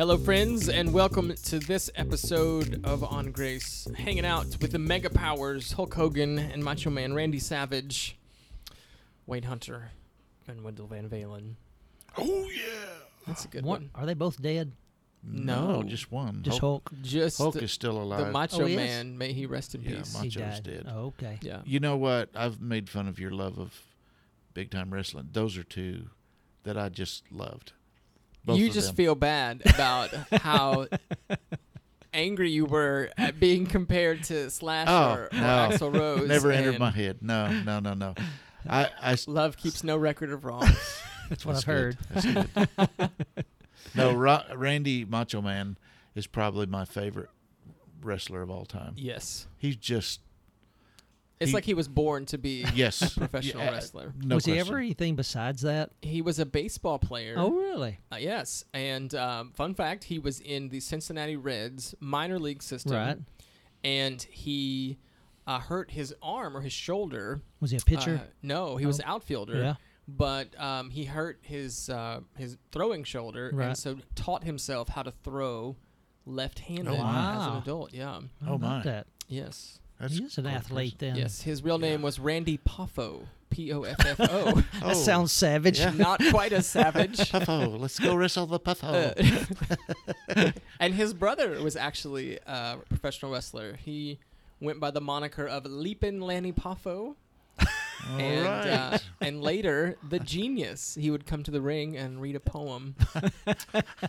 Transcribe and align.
Hello, 0.00 0.16
friends, 0.16 0.70
and 0.70 0.94
welcome 0.94 1.34
to 1.44 1.58
this 1.58 1.90
episode 1.94 2.80
of 2.84 3.04
On 3.04 3.30
Grace. 3.32 3.86
Hanging 3.98 4.24
out 4.24 4.46
with 4.58 4.72
the 4.72 4.78
mega 4.78 5.10
powers 5.10 5.72
Hulk 5.72 5.92
Hogan 5.92 6.38
and 6.38 6.64
Macho 6.64 6.88
Man 6.88 7.12
Randy 7.12 7.38
Savage, 7.38 8.16
Wayne 9.26 9.42
Hunter, 9.42 9.90
and 10.48 10.64
Wendell 10.64 10.86
Van 10.86 11.06
Valen. 11.10 11.56
Oh 12.16 12.48
yeah. 12.48 12.94
That's 13.26 13.44
a 13.44 13.48
good 13.48 13.62
What? 13.62 13.80
one. 13.80 13.90
Are 13.94 14.06
they 14.06 14.14
both 14.14 14.40
dead? 14.40 14.72
No. 15.22 15.82
just 15.82 16.10
one. 16.10 16.44
Just 16.44 16.60
Hulk, 16.60 16.88
Hulk. 16.90 17.02
Just 17.02 17.36
Hulk 17.36 17.52
the, 17.56 17.64
is 17.64 17.70
still 17.70 18.00
alive. 18.00 18.24
the. 18.24 18.32
Macho 18.32 18.62
Oh, 18.62 18.64
he 18.64 18.72
is? 18.72 18.78
Man, 18.78 19.18
may 19.18 19.34
he 19.34 19.44
rest 19.44 19.74
in 19.74 19.82
Yeah, 19.82 19.98
peace. 19.98 20.14
Ma- 20.14 20.20
He 20.22 20.28
Macho's 20.28 20.54
died. 20.54 20.62
dead. 20.62 20.86
Oh, 20.88 21.08
okay. 21.08 21.38
yeah. 21.42 21.60
you 21.66 21.78
know 21.78 21.98
what? 21.98 22.30
I've 22.34 22.58
made 22.58 22.88
fun 22.88 23.06
of 23.06 23.18
your 23.18 23.32
love 23.32 23.58
of 23.58 23.78
big 24.54 24.70
time 24.70 24.94
wrestling. 24.94 25.28
Those 25.32 25.58
are 25.58 25.62
two 25.62 26.08
that 26.62 26.78
I 26.78 26.88
just 26.88 27.30
loved. 27.30 27.74
Both 28.44 28.58
you 28.58 28.70
just 28.70 28.88
them. 28.88 28.96
feel 28.96 29.14
bad 29.14 29.62
about 29.66 30.10
how 30.32 30.86
angry 32.12 32.50
you 32.50 32.64
were 32.64 33.10
at 33.18 33.38
being 33.38 33.66
compared 33.66 34.24
to 34.24 34.50
Slash 34.50 34.86
Oh, 34.90 35.14
or, 35.14 35.24
or 35.24 35.28
no. 35.32 35.68
Axl 35.70 35.94
Rose. 35.94 36.28
never 36.28 36.50
entered 36.50 36.78
my 36.78 36.90
head. 36.90 37.18
No, 37.22 37.50
no, 37.62 37.80
no, 37.80 37.94
no. 37.94 38.14
I, 38.68 38.88
I 39.00 39.12
s- 39.12 39.28
Love 39.28 39.56
keeps 39.56 39.84
no 39.84 39.96
record 39.96 40.30
of 40.32 40.44
wrongs. 40.44 40.68
That's 41.28 41.46
what 41.46 41.52
that's 41.54 41.68
I've 41.68 41.74
heard. 41.74 41.98
good. 42.12 42.48
That's 42.76 42.88
good. 42.98 43.10
no, 43.94 44.12
Ra- 44.12 44.42
Randy 44.56 45.04
Macho 45.04 45.40
Man 45.40 45.78
is 46.16 46.26
probably 46.26 46.66
my 46.66 46.84
favorite 46.84 47.28
wrestler 48.02 48.42
of 48.42 48.50
all 48.50 48.64
time. 48.64 48.94
yes. 48.96 49.46
He's 49.56 49.76
just 49.76 50.20
It's 51.40 51.50
He- 51.50 51.54
like 51.54 51.64
he 51.64 51.74
was 51.74 51.88
born 51.88 52.26
to 52.26 52.38
be 52.38 52.64
yes, 52.74 53.14
professional 53.16 53.64
Yeah, 53.64 53.70
wrestler. 53.70 54.12
No 54.22 54.34
was 54.36 54.44
he 54.44 54.58
ever 54.58 54.76
anything 54.78 55.16
besides 55.16 55.62
that? 55.62 55.90
He 56.02 56.20
was 56.22 56.38
a 56.38 56.44
baseball 56.46 56.98
player. 56.98 57.34
Oh, 57.38 57.50
really? 57.50 57.98
Uh, 58.12 58.16
yes. 58.16 58.64
And 58.74 59.14
um, 59.14 59.52
fun 59.52 59.74
fact, 59.74 60.04
he 60.04 60.18
was 60.18 60.40
in 60.40 60.68
the 60.68 60.80
Cincinnati 60.80 61.36
Reds 61.36 61.94
minor 61.98 62.38
league 62.38 62.62
system. 62.62 62.92
Right. 62.92 63.18
And 63.82 64.20
he 64.22 64.98
uh, 65.46 65.58
hurt 65.60 65.90
his 65.92 66.14
arm 66.22 66.54
or 66.56 66.60
his 66.60 66.74
shoulder. 66.74 67.40
Was 67.60 67.70
he 67.70 67.78
a 67.78 67.80
pitcher? 67.80 68.20
Uh, 68.22 68.26
no, 68.42 68.76
he 68.76 68.84
was 68.84 69.00
Oh. 69.00 69.04
an 69.04 69.08
outfielder. 69.10 69.56
yeah. 69.58 69.74
But 70.06 70.60
um, 70.60 70.90
he 70.90 71.04
hurt 71.04 71.38
his 71.42 71.88
uh, 71.88 72.20
his 72.36 72.58
throwing 72.72 73.04
shoulder, 73.04 73.48
and 73.60 73.78
so 73.78 73.96
taught 74.16 74.42
himself 74.44 74.88
how 74.88 75.02
to 75.04 75.12
throw 75.12 75.76
left-handed 76.26 76.88
Oh, 76.88 76.94
as 76.94 77.46
an 77.46 77.56
adult. 77.58 77.94
Yeah. 77.94 78.20
Oh, 78.46 78.58
my. 78.58 78.82
That. 78.82 79.06
Yes. 79.28 79.78
That's 80.00 80.16
He 80.16 80.24
is 80.24 80.38
an 80.38 80.46
athlete 80.46 80.94
impressive. 80.94 80.98
then. 80.98 81.16
Yes. 81.16 81.42
His 81.42 81.62
real 81.62 81.78
name 81.78 82.00
Yeah. 82.00 82.04
was 82.04 82.18
Randy 82.18 82.58
Poffo. 82.58 83.26
P 83.50 83.72
O 83.72 83.82
F 83.82 83.96
F 84.06 84.20
O. 84.20 84.52
That 84.74 84.82
Oh, 84.82 84.92
sounds 84.94 85.32
savage. 85.32 85.80
Yeah. 85.80 85.90
Not 85.90 86.20
quite 86.30 86.52
as 86.52 86.66
savage. 86.68 87.16
Puffo. 87.32 87.78
Let's 87.80 87.98
go 87.98 88.14
wrestle 88.14 88.46
the 88.46 88.60
Puffo. 88.60 89.12
Uh, 90.36 90.52
and 90.80 90.94
his 90.94 91.12
brother 91.12 91.60
was 91.60 91.74
actually 91.76 92.38
a 92.46 92.76
professional 92.88 93.32
wrestler. 93.32 93.74
He 93.76 94.20
went 94.60 94.78
by 94.78 94.90
the 94.92 95.00
moniker 95.00 95.46
of 95.46 95.64
Leapin' 95.66 96.20
Lanny 96.20 96.52
Poffo. 96.52 97.16
All 98.08 98.18
and 98.18 98.44
right. 98.46 98.66
uh, 98.68 98.98
and 99.20 99.42
later 99.42 99.96
the 100.08 100.18
genius 100.20 100.96
he 100.98 101.10
would 101.10 101.26
come 101.26 101.42
to 101.42 101.50
the 101.50 101.60
ring 101.60 101.96
and 101.96 102.20
read 102.20 102.36
a 102.36 102.40
poem 102.40 102.94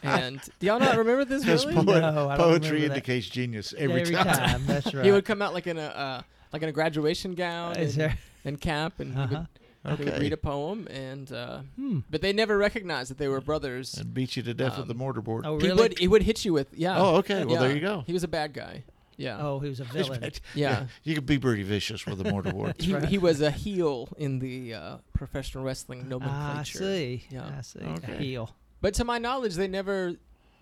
and 0.03 0.41
do 0.59 0.67
y'all 0.67 0.79
not 0.79 0.97
remember 0.97 1.25
this 1.25 1.43
Because 1.43 1.65
really 1.65 1.83
poet- 1.85 2.01
No, 2.01 2.33
poetry 2.37 2.37
remember 2.37 2.79
that. 2.79 2.83
indicates 2.85 3.27
genius 3.27 3.73
Yeah, 3.77 3.83
every, 3.85 4.03
time. 4.13 4.65
That's 4.65 4.93
right. 4.93 5.05
he 5.05 5.11
would 5.11 5.25
come 5.25 5.41
out 5.41 5.53
like 5.53 5.67
in 5.67 5.77
a 5.77 5.81
uh, 5.81 6.21
like 6.53 6.61
in 6.63 6.69
a 6.69 6.71
graduation 6.71 7.33
gown 7.35 7.77
Is 7.77 7.93
and, 7.97 8.01
there? 8.01 8.17
and 8.45 8.59
cap 8.61 8.99
and 8.99 9.17
Uh-huh. 9.17 9.43
would, 9.85 9.99
he 9.99 10.05
would 10.05 10.19
read 10.19 10.33
a 10.33 10.37
poem 10.37 10.87
and 10.91 11.31
uh, 11.31 11.61
Hmm. 11.75 11.99
but 12.09 12.21
they 12.21 12.33
never 12.33 12.57
recognized 12.57 13.09
that 13.11 13.17
they 13.17 13.27
were 13.27 13.41
brothers 13.41 13.95
And 13.95 14.13
beat 14.13 14.35
you 14.35 14.43
to 14.43 14.53
death 14.53 14.77
with 14.77 14.87
the 14.87 14.93
mortarboard. 14.95 14.97
mortar 14.97 15.21
board. 15.21 15.45
Oh, 15.45 15.59
he 15.59 15.71
would 15.71 15.97
he 15.99 16.07
would 16.07 16.23
hit 16.23 16.45
you 16.45 16.53
with 16.53 16.67
yeah 16.73 16.99
Oh, 16.99 17.15
okay. 17.17 17.45
Well, 17.45 17.61
there 17.61 17.73
you 17.73 17.81
go. 17.81 18.03
he 18.05 18.13
was 18.13 18.23
a 18.23 18.27
bad 18.27 18.53
guy 18.53 18.83
yeah 19.21 19.37
Oh, 19.39 19.59
he 19.59 19.69
was 19.69 19.79
a 19.79 19.83
villain. 19.97 20.31
yeah 20.55 20.85
You 21.03 21.15
could 21.15 21.25
be 21.25 21.37
pretty 21.39 21.63
vicious 21.63 22.05
with 22.05 22.19
a 22.25 22.29
mortar 22.31 22.51
board. 22.51 22.75
he, 22.79 22.93
right. 22.93 23.05
he 23.05 23.17
was 23.17 23.41
a 23.41 23.51
heel 23.51 24.09
in 24.17 24.39
the 24.39 24.73
uh, 24.73 24.97
professional 25.13 25.63
wrestling 25.63 26.01
I 26.01 26.07
nomenclature. 26.09 26.77
see. 26.79 27.25
Yeah. 27.29 27.49
I 27.57 27.61
see. 27.61 27.79
Okay. 27.79 28.13
A 28.13 28.17
heel. 28.17 28.55
But 28.81 28.93
to 28.95 29.03
my 29.03 29.17
knowledge, 29.19 29.55
they 29.55 29.67
never 29.67 30.15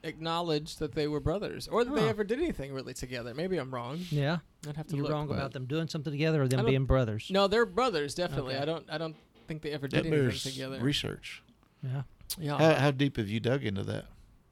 acknowledged 0.03 0.79
that 0.79 0.93
they 0.93 1.07
were 1.07 1.19
brothers, 1.19 1.67
or 1.67 1.83
that 1.83 1.93
they 1.93 2.07
ever 2.07 2.23
did 2.23 2.39
anything 2.39 2.73
really 2.73 2.93
together. 2.93 3.33
Maybe 3.33 3.57
I'm 3.57 3.73
wrong. 3.73 3.99
Yeah. 4.09 4.37
I'd 4.67 4.75
have 4.77 4.87
to 4.87 4.95
You're 4.95 5.03
look. 5.03 5.11
wrong 5.11 5.29
about 5.29 5.51
them 5.53 5.65
doing 5.65 5.87
something 5.87 6.11
together 6.11 6.41
or 6.41 6.47
them 6.47 6.65
being 6.65 6.85
brothers. 6.85 7.27
No, 7.29 7.47
they're 7.47 7.65
brothers 7.65 8.15
definitely. 8.15 8.53
Okay. 8.55 8.61
I 8.61 8.65
don't. 8.65 8.85
I 8.89 8.97
don't 8.97 9.15
think 9.47 9.61
they 9.61 9.71
ever 9.71 9.87
did 9.87 10.05
That 10.05 10.13
anything 10.13 10.51
together. 10.53 10.79
research. 10.79 11.43
Yeah. 11.83 12.01
yeah. 12.37 12.57
How, 12.57 12.73
how 12.75 12.91
deep 12.91 13.17
have 13.17 13.29
you 13.29 13.39
dug 13.39 13.63
into 13.65 13.83
that? 13.83 14.05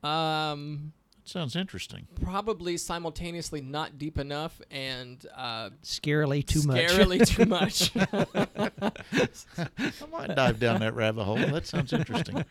um, 0.08 0.94
That 0.96 0.97
sounds 1.30 1.56
interesting. 1.56 2.08
probably 2.22 2.78
simultaneously 2.78 3.62
not 3.62 3.98
deep 3.98 4.18
enough 4.18 4.62
and 4.72 5.26
uh, 5.36 5.70
Scarily 5.84 6.46
too 6.46 6.64
much. 6.64 6.78
scarily 6.90 7.26
too 7.26 7.46
much. 7.48 7.92
I 9.78 10.06
might 10.12 10.36
dive 10.36 10.60
down 10.60 10.80
that 10.82 10.94
rabbit 10.96 11.24
hole. 11.24 11.38
That 11.38 11.66
sounds 11.68 11.94
interesting. 11.94 12.44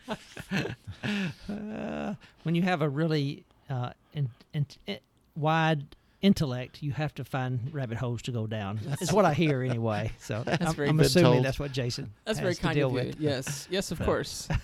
Uh, 1.49 2.13
when 2.43 2.55
you 2.55 2.61
have 2.61 2.81
a 2.81 2.89
really 2.89 3.45
uh, 3.69 3.91
in, 4.13 4.29
in, 4.53 4.65
i- 4.87 4.99
wide 5.35 5.85
intellect, 6.21 6.81
you 6.81 6.91
have 6.91 7.13
to 7.15 7.23
find 7.23 7.59
rabbit 7.73 7.97
holes 7.97 8.21
to 8.23 8.31
go 8.31 8.47
down. 8.47 8.79
That's 8.83 9.13
what 9.13 9.25
I 9.25 9.33
hear 9.33 9.61
anyway. 9.61 10.11
So 10.19 10.43
I'm, 10.61 10.73
very 10.73 10.89
I'm 10.89 10.99
assuming 10.99 11.31
told. 11.33 11.45
that's 11.45 11.59
what 11.59 11.71
Jason 11.71 12.11
That's 12.25 12.39
has 12.39 12.43
very 12.43 12.55
to 12.55 12.61
kind 12.61 12.75
deal 12.75 12.87
of 12.87 12.93
you. 12.93 12.99
with. 13.09 13.19
Yes. 13.19 13.67
Yes, 13.69 13.91
of 13.91 13.99
So. 13.99 14.05
course. 14.05 14.47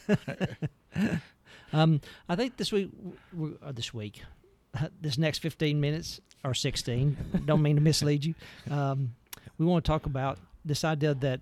Um, 1.73 2.01
I 2.29 2.35
think 2.35 2.57
this 2.57 2.71
week, 2.71 2.89
or 3.37 3.73
this 3.73 3.93
week, 3.93 4.21
this 5.01 5.17
next 5.17 5.39
15 5.39 5.79
minutes 5.79 6.21
or 6.43 6.53
16, 6.53 7.17
don't 7.45 7.61
mean 7.61 7.75
to 7.75 7.81
mislead 7.81 8.23
you. 8.23 8.35
Um, 8.69 9.15
we 9.57 9.65
want 9.65 9.83
to 9.83 9.89
talk 9.89 10.05
about 10.05 10.39
this 10.63 10.83
idea 10.83 11.13
that 11.15 11.41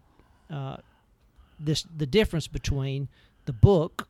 uh, 0.49 0.77
this 1.59 1.85
the 1.95 2.05
difference 2.05 2.47
between 2.47 3.07
the 3.45 3.53
book 3.53 4.07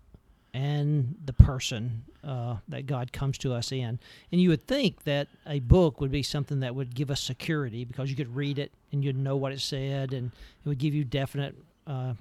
and 0.54 1.16
the 1.26 1.34
person 1.34 2.04
uh, 2.24 2.58
that 2.68 2.86
God 2.86 3.14
comes 3.14 3.38
to 3.40 3.53
us 3.53 3.72
in. 3.72 4.00
And 4.32 4.42
you 4.42 4.50
would 4.50 4.68
think 4.68 5.03
that 5.03 5.28
a 5.48 5.59
book 5.59 6.02
would 6.02 6.12
be 6.12 6.24
something 6.24 6.59
that 6.59 6.76
would 6.76 6.94
give 6.94 7.09
us 7.09 7.22
security 7.22 7.86
because 7.86 8.09
you 8.09 8.16
could 8.16 8.36
read 8.36 8.59
it 8.59 8.72
and 8.92 9.03
you'd 9.03 9.18
know 9.18 9.38
what 9.38 9.53
it 9.53 9.62
said 9.62 10.14
and 10.14 10.32
it 10.66 10.70
would 10.70 10.78
give 10.78 10.94
you 10.94 11.03
definite 11.06 11.56
uh, 11.88 12.14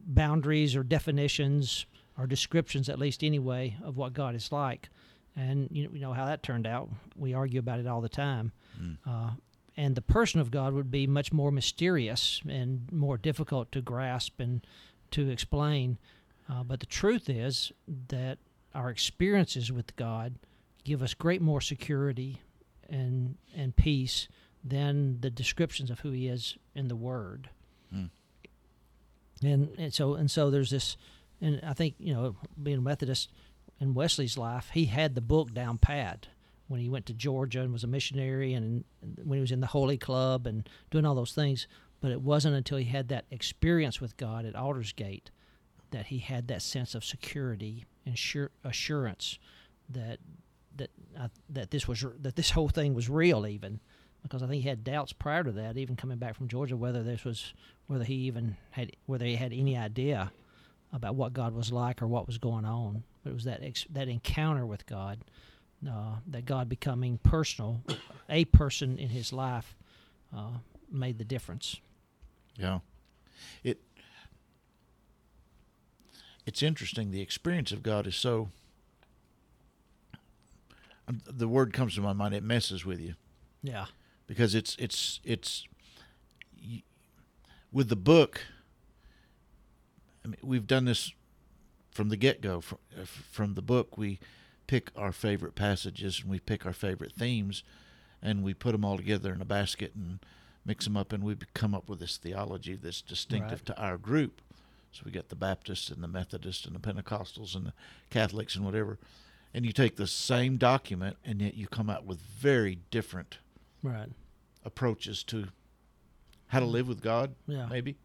boundaries 0.00 0.74
or 0.74 0.82
definitions 0.82 1.86
or 2.18 2.26
descriptions, 2.26 2.88
at 2.88 2.98
least 2.98 3.22
anyway, 3.22 3.76
of 3.84 3.96
what 3.96 4.12
God 4.12 4.34
is 4.34 4.50
like. 4.50 4.88
And 5.36 5.68
you 5.70 5.88
know, 6.00 6.12
how 6.12 6.26
that 6.26 6.42
turned 6.42 6.66
out. 6.66 6.88
We 7.16 7.32
argue 7.32 7.60
about 7.60 7.78
it 7.78 7.86
all 7.86 8.00
the 8.00 8.08
time. 8.08 8.52
Mm. 8.80 8.96
Uh, 9.06 9.30
and 9.76 9.94
the 9.94 10.02
person 10.02 10.40
of 10.40 10.50
God 10.50 10.72
would 10.72 10.90
be 10.90 11.06
much 11.06 11.32
more 11.32 11.52
mysterious 11.52 12.42
and 12.48 12.90
more 12.90 13.16
difficult 13.16 13.70
to 13.70 13.80
grasp 13.80 14.40
and 14.40 14.66
to 15.12 15.30
explain. 15.30 15.98
Uh, 16.50 16.64
but 16.64 16.80
the 16.80 16.86
truth 16.86 17.30
is 17.30 17.70
that 18.08 18.38
our 18.74 18.90
experiences 18.90 19.70
with 19.70 19.94
God 19.94 20.34
give 20.82 21.02
us 21.02 21.14
great 21.14 21.40
more 21.40 21.60
security 21.60 22.42
and 22.88 23.36
and 23.54 23.76
peace 23.76 24.28
than 24.64 25.20
the 25.20 25.30
descriptions 25.30 25.90
of 25.90 26.00
who 26.00 26.10
He 26.10 26.26
is 26.26 26.56
in 26.74 26.88
the 26.88 26.96
Word. 26.96 27.50
Mm. 27.94 28.10
And 29.44 29.68
and 29.78 29.94
so 29.94 30.14
and 30.14 30.30
so 30.30 30.50
there's 30.50 30.70
this, 30.70 30.96
and 31.40 31.60
I 31.64 31.72
think 31.72 31.94
you 31.98 32.14
know 32.14 32.36
being 32.60 32.78
a 32.78 32.82
Methodist 32.82 33.30
in 33.80 33.94
Wesley's 33.94 34.36
life, 34.36 34.70
he 34.74 34.86
had 34.86 35.14
the 35.14 35.20
book 35.20 35.52
down 35.54 35.78
pat 35.78 36.28
when 36.66 36.80
he 36.80 36.88
went 36.88 37.06
to 37.06 37.14
Georgia 37.14 37.62
and 37.62 37.72
was 37.72 37.84
a 37.84 37.88
missionary, 37.88 38.52
and, 38.52 38.84
when 39.00 39.38
he 39.38 39.40
was 39.40 39.52
in 39.52 39.60
the 39.60 39.66
Holy 39.66 39.96
Club 39.96 40.46
and 40.46 40.68
doing 40.90 41.06
all 41.06 41.14
those 41.14 41.32
things. 41.32 41.66
But 42.00 42.12
it 42.12 42.20
wasn't 42.20 42.54
until 42.54 42.78
he 42.78 42.84
had 42.84 43.08
that 43.08 43.24
experience 43.30 44.00
with 44.00 44.16
God 44.16 44.44
at 44.44 44.54
Aldersgate 44.54 45.30
that 45.90 46.06
he 46.06 46.18
had 46.18 46.48
that 46.48 46.62
sense 46.62 46.94
of 46.94 47.04
security 47.04 47.86
and 48.04 48.16
sure, 48.18 48.50
assurance 48.62 49.38
that 49.88 50.18
that 50.76 50.90
uh, 51.18 51.28
that 51.48 51.70
this 51.70 51.88
was 51.88 52.04
that 52.20 52.36
this 52.36 52.50
whole 52.50 52.68
thing 52.68 52.94
was 52.94 53.08
real, 53.08 53.46
even 53.46 53.80
because 54.22 54.42
I 54.42 54.46
think 54.46 54.62
he 54.62 54.68
had 54.68 54.84
doubts 54.84 55.12
prior 55.12 55.42
to 55.44 55.52
that, 55.52 55.76
even 55.76 55.96
coming 55.96 56.18
back 56.18 56.36
from 56.36 56.48
Georgia, 56.48 56.76
whether 56.76 57.02
this 57.02 57.24
was 57.24 57.52
whether 57.86 58.04
he 58.04 58.14
even 58.14 58.56
had 58.70 58.92
whether 59.06 59.24
he 59.24 59.36
had 59.36 59.52
any 59.52 59.76
idea 59.76 60.30
about 60.92 61.14
what 61.14 61.32
God 61.32 61.54
was 61.54 61.70
like 61.72 62.00
or 62.02 62.06
what 62.06 62.26
was 62.26 62.38
going 62.38 62.64
on. 62.64 63.02
It 63.24 63.32
was 63.34 63.44
that 63.44 63.62
ex- 63.62 63.86
that 63.90 64.08
encounter 64.08 64.64
with 64.64 64.86
God, 64.86 65.20
uh, 65.88 66.16
that 66.26 66.44
God 66.46 66.68
becoming 66.68 67.18
personal, 67.22 67.82
a 68.28 68.44
person 68.46 68.98
in 68.98 69.10
his 69.10 69.32
life, 69.32 69.76
uh, 70.34 70.58
made 70.90 71.18
the 71.18 71.24
difference. 71.24 71.76
Yeah. 72.56 72.80
It 73.62 73.80
it's 76.46 76.62
interesting. 76.62 77.10
The 77.10 77.20
experience 77.20 77.72
of 77.72 77.82
God 77.82 78.06
is 78.06 78.16
so 78.16 78.48
um, 81.06 81.20
the 81.26 81.48
word 81.48 81.72
comes 81.72 81.94
to 81.94 82.00
my 82.00 82.12
mind, 82.12 82.34
it 82.34 82.42
messes 82.42 82.84
with 82.84 83.00
you. 83.00 83.14
Yeah. 83.62 83.86
because 84.26 84.54
it's 84.54 84.76
it's 84.78 85.20
it's 85.24 85.66
with 87.72 87.88
the 87.88 87.96
book. 87.96 88.40
I 90.28 90.30
mean, 90.32 90.38
we've 90.42 90.66
done 90.66 90.84
this 90.84 91.12
from 91.90 92.10
the 92.10 92.16
get 92.16 92.42
go, 92.42 92.60
from, 92.60 92.78
uh, 93.00 93.04
from 93.06 93.54
the 93.54 93.62
book, 93.62 93.96
we 93.96 94.18
pick 94.66 94.90
our 94.94 95.10
favorite 95.12 95.54
passages 95.54 96.20
and 96.20 96.30
we 96.30 96.38
pick 96.38 96.66
our 96.66 96.72
favorite 96.74 97.12
themes, 97.12 97.62
and 98.22 98.42
we 98.44 98.52
put 98.52 98.72
them 98.72 98.84
all 98.84 98.98
together 98.98 99.32
in 99.32 99.40
a 99.40 99.46
basket 99.46 99.92
and 99.94 100.18
mix 100.66 100.84
them 100.84 100.96
up, 100.98 101.12
and 101.14 101.24
we 101.24 101.34
come 101.54 101.74
up 101.74 101.88
with 101.88 101.98
this 102.00 102.18
theology 102.18 102.74
that's 102.76 103.00
distinctive 103.00 103.60
Right. 103.60 103.66
to 103.66 103.80
our 103.82 103.96
group. 103.96 104.42
So 104.92 105.02
we 105.06 105.10
got 105.12 105.30
the 105.30 105.36
Baptists 105.36 105.88
and 105.88 106.02
the 106.02 106.08
Methodists 106.08 106.66
and 106.66 106.74
the 106.74 106.80
Pentecostals 106.80 107.54
and 107.54 107.66
the 107.66 107.72
Catholics 108.10 108.54
and 108.54 108.64
whatever. 108.66 108.98
And 109.54 109.64
you 109.64 109.72
take 109.72 109.96
the 109.96 110.06
same 110.06 110.58
document, 110.58 111.16
and 111.24 111.40
yet 111.40 111.54
you 111.54 111.66
come 111.68 111.88
out 111.88 112.04
with 112.04 112.20
very 112.20 112.80
different 112.90 113.38
Right. 113.82 114.10
approaches 114.62 115.22
to 115.24 115.48
how 116.48 116.60
to 116.60 116.66
live 116.66 116.86
with 116.86 117.00
God, 117.00 117.34
Yeah. 117.46 117.66
maybe. 117.66 117.96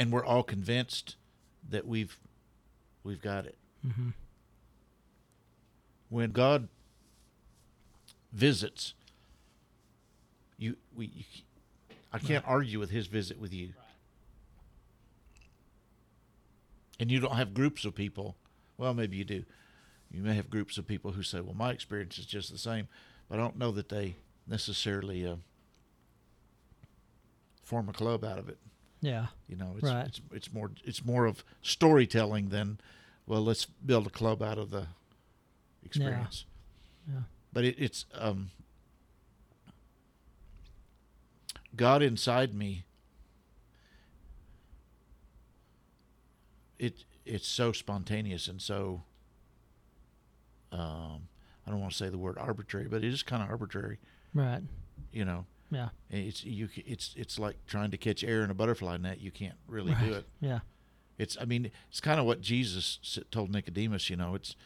And 0.00 0.10
we're 0.10 0.24
all 0.24 0.42
convinced 0.42 1.16
that 1.68 1.86
we've 1.86 2.18
we've 3.04 3.20
got 3.20 3.44
it. 3.44 3.58
Mm-hmm. 3.86 4.08
When 6.08 6.32
God 6.32 6.68
visits, 8.32 8.94
you 10.56 10.76
we 10.96 11.12
you, 11.14 11.24
I 12.14 12.18
can't 12.18 12.44
argue 12.48 12.78
with 12.78 12.88
His 12.88 13.08
visit 13.08 13.38
with 13.38 13.52
you. 13.52 13.74
And 16.98 17.10
you 17.10 17.20
don't 17.20 17.36
have 17.36 17.52
groups 17.52 17.84
of 17.84 17.94
people. 17.94 18.36
Well, 18.78 18.94
maybe 18.94 19.18
you 19.18 19.24
do. 19.24 19.44
You 20.10 20.22
may 20.22 20.34
have 20.34 20.48
groups 20.48 20.78
of 20.78 20.86
people 20.86 21.12
who 21.12 21.22
say, 21.22 21.40
"Well, 21.40 21.54
my 21.54 21.72
experience 21.72 22.18
is 22.18 22.24
just 22.24 22.50
the 22.50 22.58
same," 22.58 22.88
but 23.28 23.38
I 23.38 23.42
don't 23.42 23.58
know 23.58 23.70
that 23.72 23.90
they 23.90 24.16
necessarily 24.46 25.26
uh, 25.26 25.36
form 27.62 27.90
a 27.90 27.92
club 27.92 28.24
out 28.24 28.38
of 28.38 28.48
it. 28.48 28.56
Yeah. 29.00 29.26
You 29.48 29.56
know, 29.56 29.72
it's, 29.76 29.84
Right. 29.84 30.06
it's 30.06 30.20
it's 30.32 30.52
more 30.52 30.70
it's 30.84 31.04
more 31.04 31.26
of 31.26 31.42
storytelling 31.62 32.50
than 32.50 32.78
well, 33.26 33.42
let's 33.42 33.64
build 33.64 34.06
a 34.06 34.10
club 34.10 34.42
out 34.42 34.58
of 34.58 34.70
the 34.70 34.86
experience. 35.84 36.44
Yeah. 37.08 37.20
But 37.52 37.64
it, 37.64 37.76
it's 37.78 38.04
um, 38.14 38.50
God 41.76 42.02
inside 42.02 42.54
me. 42.54 42.84
It 46.78 47.04
it's 47.24 47.46
so 47.48 47.72
spontaneous 47.72 48.48
and 48.48 48.60
so. 48.60 49.02
Um, 50.72 51.28
I 51.66 51.70
don't 51.70 51.80
want 51.80 51.92
to 51.92 51.98
say 51.98 52.08
the 52.08 52.18
word 52.18 52.38
arbitrary, 52.38 52.86
but 52.88 53.04
it 53.04 53.12
is 53.12 53.22
kind 53.22 53.42
of 53.42 53.48
arbitrary. 53.50 53.98
Right. 54.34 54.62
You 55.12 55.24
know, 55.24 55.46
Yeah. 55.70 55.88
it's 56.10 56.44
you. 56.44 56.68
It's 56.74 57.14
it's 57.16 57.38
like 57.38 57.56
trying 57.66 57.90
to 57.92 57.96
catch 57.96 58.24
air 58.24 58.42
in 58.42 58.50
a 58.50 58.54
butterfly 58.54 58.96
net. 58.96 59.20
You 59.20 59.30
can't 59.30 59.54
really 59.68 59.94
do 60.04 60.14
it. 60.14 60.26
Yeah. 60.40 60.60
It's. 61.18 61.36
I 61.40 61.44
mean, 61.44 61.70
it's 61.90 62.00
kind 62.00 62.18
of 62.18 62.26
what 62.26 62.40
Jesus 62.40 63.18
told 63.30 63.52
Nicodemus. 63.52 64.10
You 64.10 64.16
know, 64.16 64.34
it's 64.34 64.56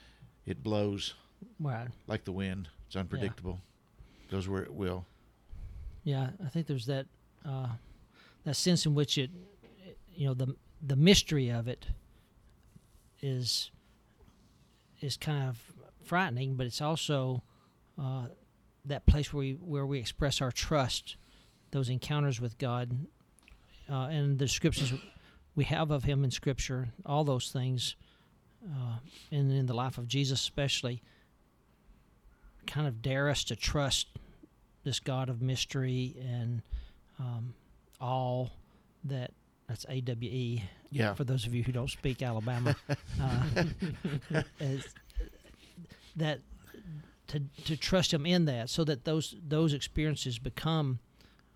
it 0.47 0.63
blows 0.63 1.15
Right. 1.61 1.89
like 2.07 2.25
the 2.25 2.33
wind. 2.33 2.69
It's 2.87 2.97
unpredictable. 2.97 3.61
Goes 4.31 4.49
where 4.49 4.63
it 4.63 4.73
will. 4.73 5.05
Yeah, 6.05 6.31
I 6.45 6.49
think 6.49 6.67
there's 6.67 6.87
that 6.87 7.07
uh, 7.45 7.69
that 8.45 8.55
sense 8.57 8.87
in 8.87 8.95
which 8.95 9.19
it, 9.19 9.31
you 10.15 10.27
know, 10.27 10.35
the 10.35 10.55
the 10.87 10.97
mystery 10.97 11.51
of 11.51 11.69
it 11.69 11.87
is 13.21 13.71
is 15.01 15.17
kind 15.17 15.49
of 15.49 15.59
frightening, 16.05 16.55
but 16.57 16.67
it's 16.67 16.81
also 16.81 17.43
uh, 17.99 18.27
that 18.85 19.07
place 19.07 19.33
where 19.33 19.41
we 19.41 19.53
where 19.55 19.87
we 19.87 19.99
express 19.99 20.41
our 20.41 20.53
trust, 20.53 21.17
those 21.71 21.89
encounters 21.89 22.41
with 22.41 22.59
God, 22.59 22.97
uh, 23.91 24.09
and 24.11 24.39
the 24.39 24.45
descriptions 24.45 24.93
we 25.55 25.65
have 25.65 25.91
of 25.91 26.05
Him 26.05 26.25
in 26.25 26.31
Scripture, 26.31 26.89
all 27.07 27.25
those 27.25 27.51
things, 27.51 27.97
uh, 28.65 28.97
and 29.31 29.53
in 29.53 29.67
the 29.67 29.75
life 29.75 29.99
of 29.99 30.09
Jesus 30.09 30.41
especially, 30.41 31.03
kind 32.67 32.87
of 32.87 33.03
dare 33.03 33.29
us 33.29 33.45
to 33.45 33.57
trust 33.57 34.09
this 34.85 35.01
God 35.01 35.29
of 35.29 35.41
mystery 35.41 36.15
and 36.21 36.63
um, 37.19 37.55
all 38.01 38.51
that 39.05 39.31
that's 39.69 39.87
A 39.89 40.01
W 40.03 40.31
E 40.31 40.63
Yeah. 40.91 41.15
for 41.15 41.25
those 41.25 41.47
of 41.47 41.55
you 41.55 41.63
who 41.63 41.73
don't 41.73 41.91
speak 41.91 42.21
Alabama, 42.23 42.77
uh, 43.21 43.65
is 44.61 44.85
that 46.17 46.41
to 47.29 47.41
to 47.65 47.77
trust 47.77 48.13
Him 48.13 48.27
in 48.27 48.45
that, 48.47 48.71
so 48.71 48.85
that 48.85 49.05
those 49.05 49.37
those 49.47 49.73
experiences 49.73 50.39
become 50.39 50.99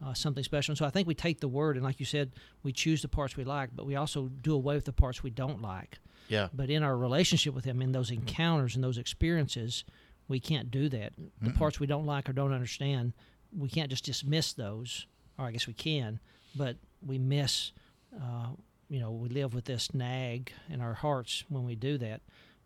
uh, 0.04 0.14
something 0.14 0.44
special. 0.44 0.72
And 0.72 0.78
so 0.78 0.86
I 0.86 0.90
think 0.90 1.08
we 1.08 1.14
take 1.14 1.40
the 1.40 1.48
word, 1.48 1.76
and 1.76 1.84
like 1.84 2.00
you 2.00 2.06
said, 2.06 2.32
we 2.62 2.72
choose 2.72 3.02
the 3.02 3.08
parts 3.08 3.36
we 3.36 3.44
like, 3.44 3.70
but 3.74 3.86
we 3.86 3.96
also 3.96 4.28
do 4.42 4.54
away 4.54 4.74
with 4.74 4.84
the 4.84 4.92
parts 4.92 5.22
we 5.22 5.30
don't 5.30 5.60
like. 5.60 5.98
Yeah. 6.28 6.48
But 6.52 6.70
in 6.70 6.82
our 6.82 6.96
relationship 6.96 7.54
with 7.54 7.64
Him, 7.64 7.82
in 7.82 7.92
those 7.92 8.10
encounters 8.10 8.74
and 8.74 8.84
those 8.84 8.98
experiences, 8.98 9.84
we 10.28 10.40
can't 10.40 10.70
do 10.70 10.88
that. 10.90 11.12
The 11.40 11.50
Mm-mm. 11.50 11.56
parts 11.56 11.80
we 11.80 11.86
don't 11.86 12.06
like 12.06 12.28
or 12.28 12.32
don't 12.32 12.52
understand, 12.52 13.14
we 13.56 13.68
can't 13.68 13.90
just 13.90 14.04
dismiss 14.04 14.52
those. 14.52 15.06
Or 15.38 15.46
I 15.46 15.52
guess 15.52 15.66
we 15.66 15.72
can, 15.72 16.20
but 16.56 16.76
we 17.04 17.18
miss. 17.18 17.72
Uh, 18.14 18.48
you 18.88 19.00
know, 19.00 19.12
we 19.12 19.28
live 19.28 19.54
with 19.54 19.66
this 19.66 19.94
nag 19.94 20.50
in 20.68 20.80
our 20.80 20.94
hearts 20.94 21.44
when 21.48 21.64
we 21.64 21.76
do 21.76 21.98
that. 21.98 22.22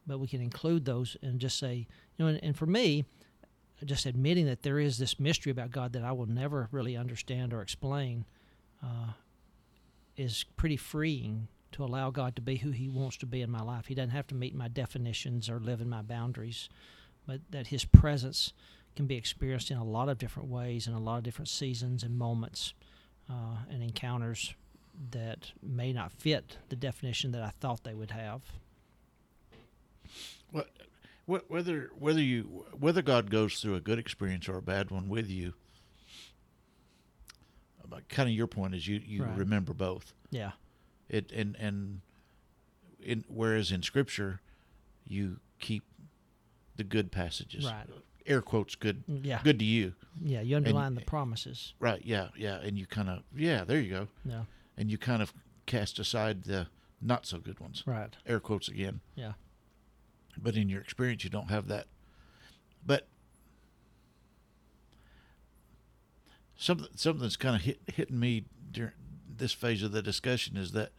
But 0.06 0.18
we 0.18 0.26
can 0.26 0.40
include 0.40 0.84
those 0.84 1.16
and 1.22 1.38
just 1.38 1.58
say, 1.58 1.86
you 2.16 2.24
know, 2.24 2.26
and, 2.26 2.42
and 2.42 2.56
for 2.56 2.66
me, 2.66 3.04
just 3.84 4.06
admitting 4.06 4.46
that 4.46 4.62
there 4.62 4.78
is 4.78 4.98
this 4.98 5.18
mystery 5.18 5.50
about 5.50 5.70
God 5.70 5.92
that 5.92 6.04
I 6.04 6.12
will 6.12 6.26
never 6.26 6.68
really 6.70 6.96
understand 6.96 7.52
or 7.52 7.62
explain 7.62 8.24
uh, 8.82 9.12
is 10.16 10.44
pretty 10.56 10.76
freeing 10.76 11.48
to 11.72 11.84
allow 11.84 12.10
God 12.10 12.36
to 12.36 12.42
be 12.42 12.56
who 12.56 12.70
He 12.70 12.88
wants 12.88 13.16
to 13.18 13.26
be 13.26 13.42
in 13.42 13.50
my 13.50 13.62
life. 13.62 13.86
He 13.86 13.94
doesn't 13.94 14.10
have 14.10 14.26
to 14.28 14.34
meet 14.34 14.54
my 14.54 14.68
definitions 14.68 15.48
or 15.48 15.58
live 15.58 15.80
in 15.80 15.88
my 15.88 16.02
boundaries, 16.02 16.68
but 17.26 17.40
that 17.50 17.68
His 17.68 17.84
presence 17.84 18.52
can 18.94 19.06
be 19.06 19.16
experienced 19.16 19.70
in 19.70 19.78
a 19.78 19.84
lot 19.84 20.08
of 20.08 20.18
different 20.18 20.48
ways 20.48 20.86
in 20.86 20.92
a 20.92 21.00
lot 21.00 21.16
of 21.16 21.22
different 21.22 21.48
seasons 21.48 22.02
and 22.02 22.18
moments 22.18 22.74
uh, 23.30 23.56
and 23.70 23.82
encounters 23.82 24.54
that 25.10 25.52
may 25.62 25.92
not 25.92 26.12
fit 26.12 26.58
the 26.68 26.76
definition 26.76 27.32
that 27.32 27.42
I 27.42 27.50
thought 27.60 27.84
they 27.84 27.94
would 27.94 28.10
have. 28.10 28.42
Wh- 30.54 31.50
Whether 31.50 31.90
whether 31.98 32.20
you 32.20 32.66
whether 32.78 33.00
God 33.02 33.30
goes 33.30 33.60
through 33.60 33.76
a 33.76 33.80
good 33.80 33.98
experience 33.98 34.48
or 34.48 34.56
a 34.58 34.62
bad 34.62 34.90
one 34.90 35.08
with 35.08 35.28
you, 35.30 35.54
kind 38.08 38.28
of 38.28 38.34
your 38.34 38.46
point 38.46 38.74
is 38.74 38.86
you 38.88 39.00
you 39.04 39.22
Right. 39.24 39.36
remember 39.36 39.72
both. 39.74 40.14
Yeah, 40.30 40.52
It 41.08 41.30
and 41.32 41.56
and 41.56 42.00
in 43.00 43.24
whereas 43.28 43.70
in 43.70 43.82
Scripture, 43.82 44.40
you 45.06 45.40
keep 45.58 45.84
the 46.76 46.84
good 46.84 47.12
passages. 47.12 47.64
right. 47.66 47.86
Air 48.24 48.40
quotes 48.40 48.76
good 48.76 49.04
mm, 49.06 49.24
Yeah, 49.24 49.40
good 49.42 49.58
to 49.58 49.64
you. 49.64 49.94
yeah. 50.20 50.40
You 50.40 50.56
underline 50.56 50.94
the 50.94 51.00
promises. 51.02 51.74
Right. 51.80 52.02
Yeah. 52.04 52.28
Yeah. 52.36 52.56
And 52.60 52.78
you 52.78 52.86
kind 52.86 53.08
of 53.08 53.24
yeah. 53.34 53.64
There 53.64 53.80
you 53.80 53.90
go. 53.90 54.08
Yeah, 54.24 54.44
And 54.76 54.90
you 54.90 54.96
kind 54.98 55.20
of 55.22 55.32
cast 55.66 55.98
aside 55.98 56.44
the 56.44 56.68
not 57.00 57.26
so 57.26 57.38
good 57.38 57.58
ones. 57.60 57.82
right. 57.86 58.16
Air 58.26 58.38
quotes 58.40 58.68
again. 58.68 59.00
Yeah, 59.16 59.32
But 60.36 60.56
in 60.56 60.68
your 60.68 60.80
experience, 60.80 61.24
you 61.24 61.30
don't 61.30 61.50
have 61.50 61.68
that. 61.68 61.86
But 62.84 63.06
something 66.56 66.88
something 66.96 67.22
that's 67.22 67.36
kind 67.36 67.56
of 67.56 67.62
hit 67.62 67.80
hitting 67.86 68.18
me 68.18 68.44
during 68.70 68.92
this 69.36 69.52
phase 69.52 69.82
of 69.82 69.92
the 69.92 70.02
discussion 70.02 70.56
is 70.56 70.72
that, 70.72 70.92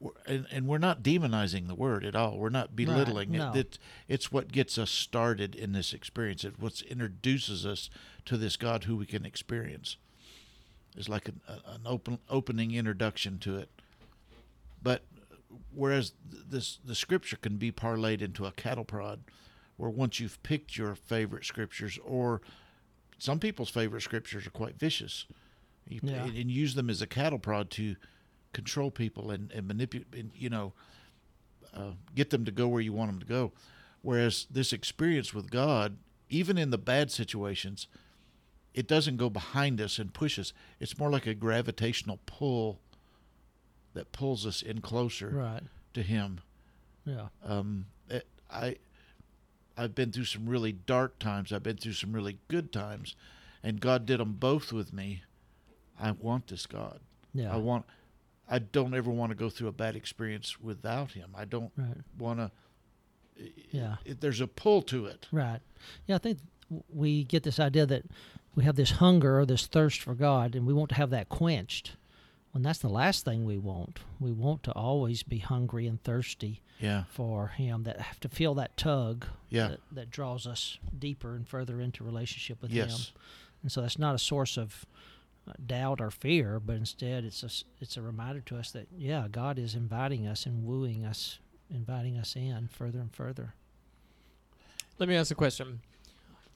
we're, 0.00 0.12
and 0.26 0.46
and 0.50 0.66
we're 0.66 0.78
not 0.78 1.02
demonizing 1.02 1.68
the 1.68 1.74
word 1.74 2.04
at 2.04 2.14
all. 2.14 2.38
We're 2.38 2.48
not 2.48 2.76
belittling 2.76 3.32
no. 3.32 3.50
it. 3.50 3.56
It 3.56 3.78
it's 4.08 4.30
what 4.30 4.52
gets 4.52 4.78
us 4.78 4.90
started 4.90 5.54
in 5.54 5.72
this 5.72 5.92
experience. 5.92 6.44
It 6.44 6.58
what 6.58 6.82
introduces 6.82 7.64
us 7.64 7.90
to 8.26 8.36
this 8.36 8.56
God 8.56 8.84
who 8.84 8.96
we 8.96 9.06
can 9.06 9.24
experience. 9.24 9.96
It's 10.96 11.08
like 11.08 11.28
an, 11.28 11.40
an 11.48 11.82
open 11.84 12.18
opening 12.28 12.72
introduction 12.72 13.38
to 13.40 13.56
it. 13.56 13.68
But 14.82 15.02
whereas 15.74 16.12
this 16.48 16.78
the 16.84 16.94
scripture 16.94 17.36
can 17.36 17.56
be 17.56 17.72
parlayed 17.72 18.22
into 18.22 18.46
a 18.46 18.52
cattle 18.52 18.84
prod 18.84 19.20
where 19.76 19.90
once 19.90 20.20
you've 20.20 20.42
picked 20.42 20.76
your 20.76 20.94
favorite 20.94 21.44
scriptures 21.44 21.98
or 22.04 22.40
some 23.18 23.38
people's 23.38 23.70
favorite 23.70 24.02
scriptures 24.02 24.46
are 24.46 24.50
quite 24.50 24.78
vicious. 24.78 25.26
You, 25.88 26.00
Yeah. 26.02 26.24
and, 26.24 26.50
use 26.50 26.74
them 26.74 26.90
as 26.90 27.00
a 27.00 27.06
cattle 27.06 27.38
prod 27.38 27.70
to 27.72 27.96
control 28.52 28.90
people 28.90 29.30
and, 29.30 29.52
and 29.52 29.68
manipulate 29.68 30.12
and 30.14 30.30
you 30.34 30.48
know 30.50 30.72
uh, 31.74 31.92
get 32.14 32.30
them 32.30 32.44
to 32.44 32.50
go 32.50 32.66
where 32.68 32.80
you 32.80 32.92
want 32.92 33.10
them 33.10 33.20
to 33.20 33.26
go. 33.26 33.52
Whereas 34.02 34.46
this 34.50 34.72
experience 34.72 35.34
with 35.34 35.50
god 35.50 35.98
even 36.28 36.58
in 36.58 36.70
the 36.70 36.78
bad 36.78 37.10
situations 37.10 37.86
it 38.74 38.86
doesn't 38.86 39.16
go 39.16 39.30
behind 39.30 39.80
us 39.80 39.98
and 39.98 40.12
push 40.12 40.38
us. 40.38 40.52
It's 40.78 40.98
more 40.98 41.08
like 41.08 41.26
a 41.26 41.34
gravitational 41.34 42.18
pull 42.26 42.80
that 43.96 44.12
pulls 44.12 44.46
us 44.46 44.62
in 44.62 44.80
closer 44.80 45.28
right. 45.28 45.62
to 45.94 46.02
him 46.02 46.40
Yeah, 47.04 47.28
um, 47.44 47.86
it, 48.08 48.26
I 48.50 48.76
I've 49.76 49.94
been 49.94 50.10
through 50.12 50.24
some 50.24 50.48
really 50.48 50.72
dark 50.72 51.18
times. 51.18 51.52
I've 51.52 51.62
been 51.62 51.76
through 51.76 51.92
some 51.92 52.12
really 52.12 52.38
good 52.48 52.72
times, 52.72 53.14
and 53.62 53.78
God 53.80 54.06
did 54.06 54.20
them 54.20 54.32
both 54.32 54.72
with 54.72 54.92
me. 54.92 55.22
I 56.00 56.12
want 56.12 56.46
this 56.46 56.64
God. 56.66 57.00
yeah. 57.34 57.52
I 57.52 57.56
want 57.56 57.84
I 58.48 58.58
don't 58.60 58.94
ever 58.94 59.10
want 59.10 59.30
to 59.32 59.36
go 59.36 59.50
through 59.50 59.68
a 59.68 59.72
bad 59.72 59.96
experience 59.96 60.60
without 60.60 61.12
him. 61.12 61.30
I 61.34 61.44
don't 61.44 61.72
Right. 61.76 61.96
want 62.18 62.38
to. 62.38 62.50
Yeah. 63.70 63.96
It, 64.04 64.20
there's 64.20 64.40
a 64.40 64.46
pull 64.46 64.82
to 64.82 65.06
it. 65.06 65.26
Right. 65.32 65.60
Yeah, 66.06 66.14
I 66.14 66.18
think 66.18 66.38
we 66.88 67.24
get 67.24 67.42
this 67.42 67.58
idea 67.60 67.84
that 67.86 68.04
we 68.54 68.64
have 68.64 68.76
this 68.76 68.92
hunger 68.92 69.40
or 69.40 69.44
this 69.46 69.66
thirst 69.66 70.00
for 70.00 70.14
God, 70.14 70.54
and 70.54 70.66
we 70.66 70.72
want 70.72 70.88
to 70.90 70.94
have 70.96 71.10
that 71.10 71.28
quenched. 71.28 71.96
When 72.56 72.62
that's 72.62 72.78
the 72.78 72.88
last 72.88 73.26
thing 73.26 73.44
we 73.44 73.58
want. 73.58 74.00
We 74.18 74.32
want 74.32 74.62
to 74.62 74.72
always 74.72 75.22
be 75.22 75.40
hungry 75.40 75.86
and 75.86 76.02
thirsty 76.02 76.62
Yeah. 76.80 77.04
for 77.10 77.48
Him. 77.48 77.82
That 77.82 78.00
have 78.00 78.18
to 78.20 78.30
feel 78.30 78.54
that 78.54 78.78
tug. 78.78 79.26
Yeah. 79.50 79.68
That, 79.68 79.80
that 79.92 80.10
draws 80.10 80.46
us 80.46 80.78
deeper 80.98 81.36
and 81.36 81.46
further 81.46 81.82
into 81.82 82.02
relationship 82.02 82.62
with 82.62 82.70
Him. 82.70 82.88
And 83.60 83.70
so 83.70 83.82
that's 83.82 83.98
not 83.98 84.14
a 84.14 84.18
source 84.18 84.56
of 84.56 84.86
uh, 85.46 85.52
doubt 85.66 86.00
or 86.00 86.10
fear, 86.10 86.58
but 86.58 86.76
instead 86.76 87.24
it's 87.24 87.42
a 87.42 87.46
s- 87.52 87.64
it's 87.78 87.98
a 87.98 88.00
reminder 88.00 88.40
to 88.46 88.56
us 88.56 88.70
that 88.70 88.86
yeah, 88.96 89.28
God 89.30 89.58
is 89.58 89.74
inviting 89.74 90.26
us 90.26 90.46
and 90.46 90.64
wooing 90.64 91.04
us, 91.04 91.38
inviting 91.70 92.16
us 92.16 92.36
in 92.36 92.68
further 92.72 93.00
and 93.00 93.12
further. 93.14 93.52
Let 94.98 95.10
me 95.10 95.14
ask 95.16 95.30
a 95.30 95.34
question. 95.34 95.80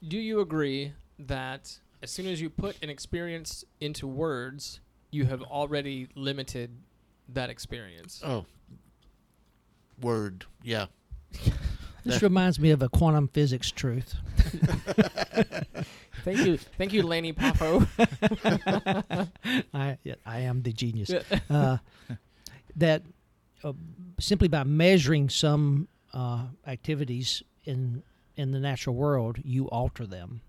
Do 0.07 0.17
you 0.17 0.39
agree 0.39 0.93
that 1.19 1.77
as 2.01 2.09
soon 2.09 2.25
as 2.25 2.41
you 2.41 2.49
put 2.49 2.75
an 2.83 2.89
experience 2.89 3.63
into 3.79 4.07
words, 4.07 4.79
you 5.11 5.25
have 5.25 5.41
already 5.43 6.07
limited 6.15 6.71
that 7.29 7.49
experience? 7.49 8.21
Oh. 8.25 8.45
Word. 10.01 10.45
Yeah. 10.63 10.87
This 12.03 12.15
That- 12.15 12.23
reminds 12.23 12.59
me 12.59 12.71
of 12.71 12.81
a 12.81 12.89
quantum 12.89 13.27
physics 13.27 13.69
truth. 13.69 14.15
Thank 16.23 16.39
you, 16.45 16.57
thank 16.57 16.93
you, 16.93 17.03
Laney 17.03 17.31
Poffo. 17.31 17.87
I 19.73 19.97
yeah, 20.03 20.15
I 20.25 20.39
am 20.39 20.61
the 20.63 20.71
genius. 20.73 21.11
Uh, 21.49 21.77
that 22.75 23.03
uh, 23.63 23.73
simply 24.19 24.47
by 24.47 24.63
measuring 24.63 25.29
some 25.29 25.87
uh, 26.13 26.45
activities 26.67 27.41
in 27.65 28.01
in 28.35 28.51
the 28.51 28.59
natural 28.59 28.95
world, 28.95 29.37
you 29.43 29.67
alter 29.69 30.05
them. 30.07 30.41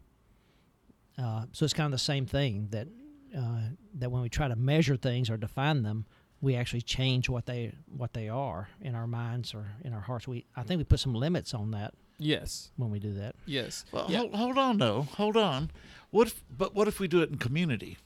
Uh, 1.18 1.44
so 1.52 1.64
it's 1.64 1.74
kind 1.74 1.86
of 1.86 1.92
the 1.92 1.98
same 1.98 2.24
thing 2.26 2.68
that 2.70 2.88
uh, 3.36 3.60
that 3.94 4.10
when 4.10 4.22
we 4.22 4.28
try 4.28 4.48
to 4.48 4.56
measure 4.56 4.96
things 4.96 5.30
or 5.30 5.36
define 5.36 5.82
them, 5.82 6.06
we 6.40 6.56
actually 6.56 6.82
change 6.82 7.28
what 7.28 7.46
they 7.46 7.72
what 7.96 8.12
they 8.14 8.28
are 8.28 8.68
in 8.80 8.94
our 8.94 9.06
minds 9.06 9.54
or 9.54 9.66
in 9.84 9.92
our 9.92 10.00
hearts. 10.00 10.26
We 10.28 10.44
I 10.56 10.62
think 10.62 10.78
we 10.78 10.84
put 10.84 11.00
some 11.00 11.14
limits 11.14 11.54
on 11.54 11.70
that 11.72 11.94
yes, 12.18 12.70
when 12.76 12.90
we 12.90 12.98
do 12.98 13.12
that. 13.14 13.34
yes. 13.46 13.84
Well, 13.92 14.06
Yeah. 14.10 14.18
hold, 14.18 14.34
hold 14.34 14.58
on, 14.58 14.78
though. 14.78 15.02
Hold 15.16 15.36
on. 15.36 15.70
What 16.10 16.26
if? 16.28 16.42
But 16.56 16.74
what 16.74 16.88
if 16.88 16.98
we 17.00 17.08
do 17.08 17.22
it 17.22 17.30
in 17.30 17.38
community? 17.38 17.98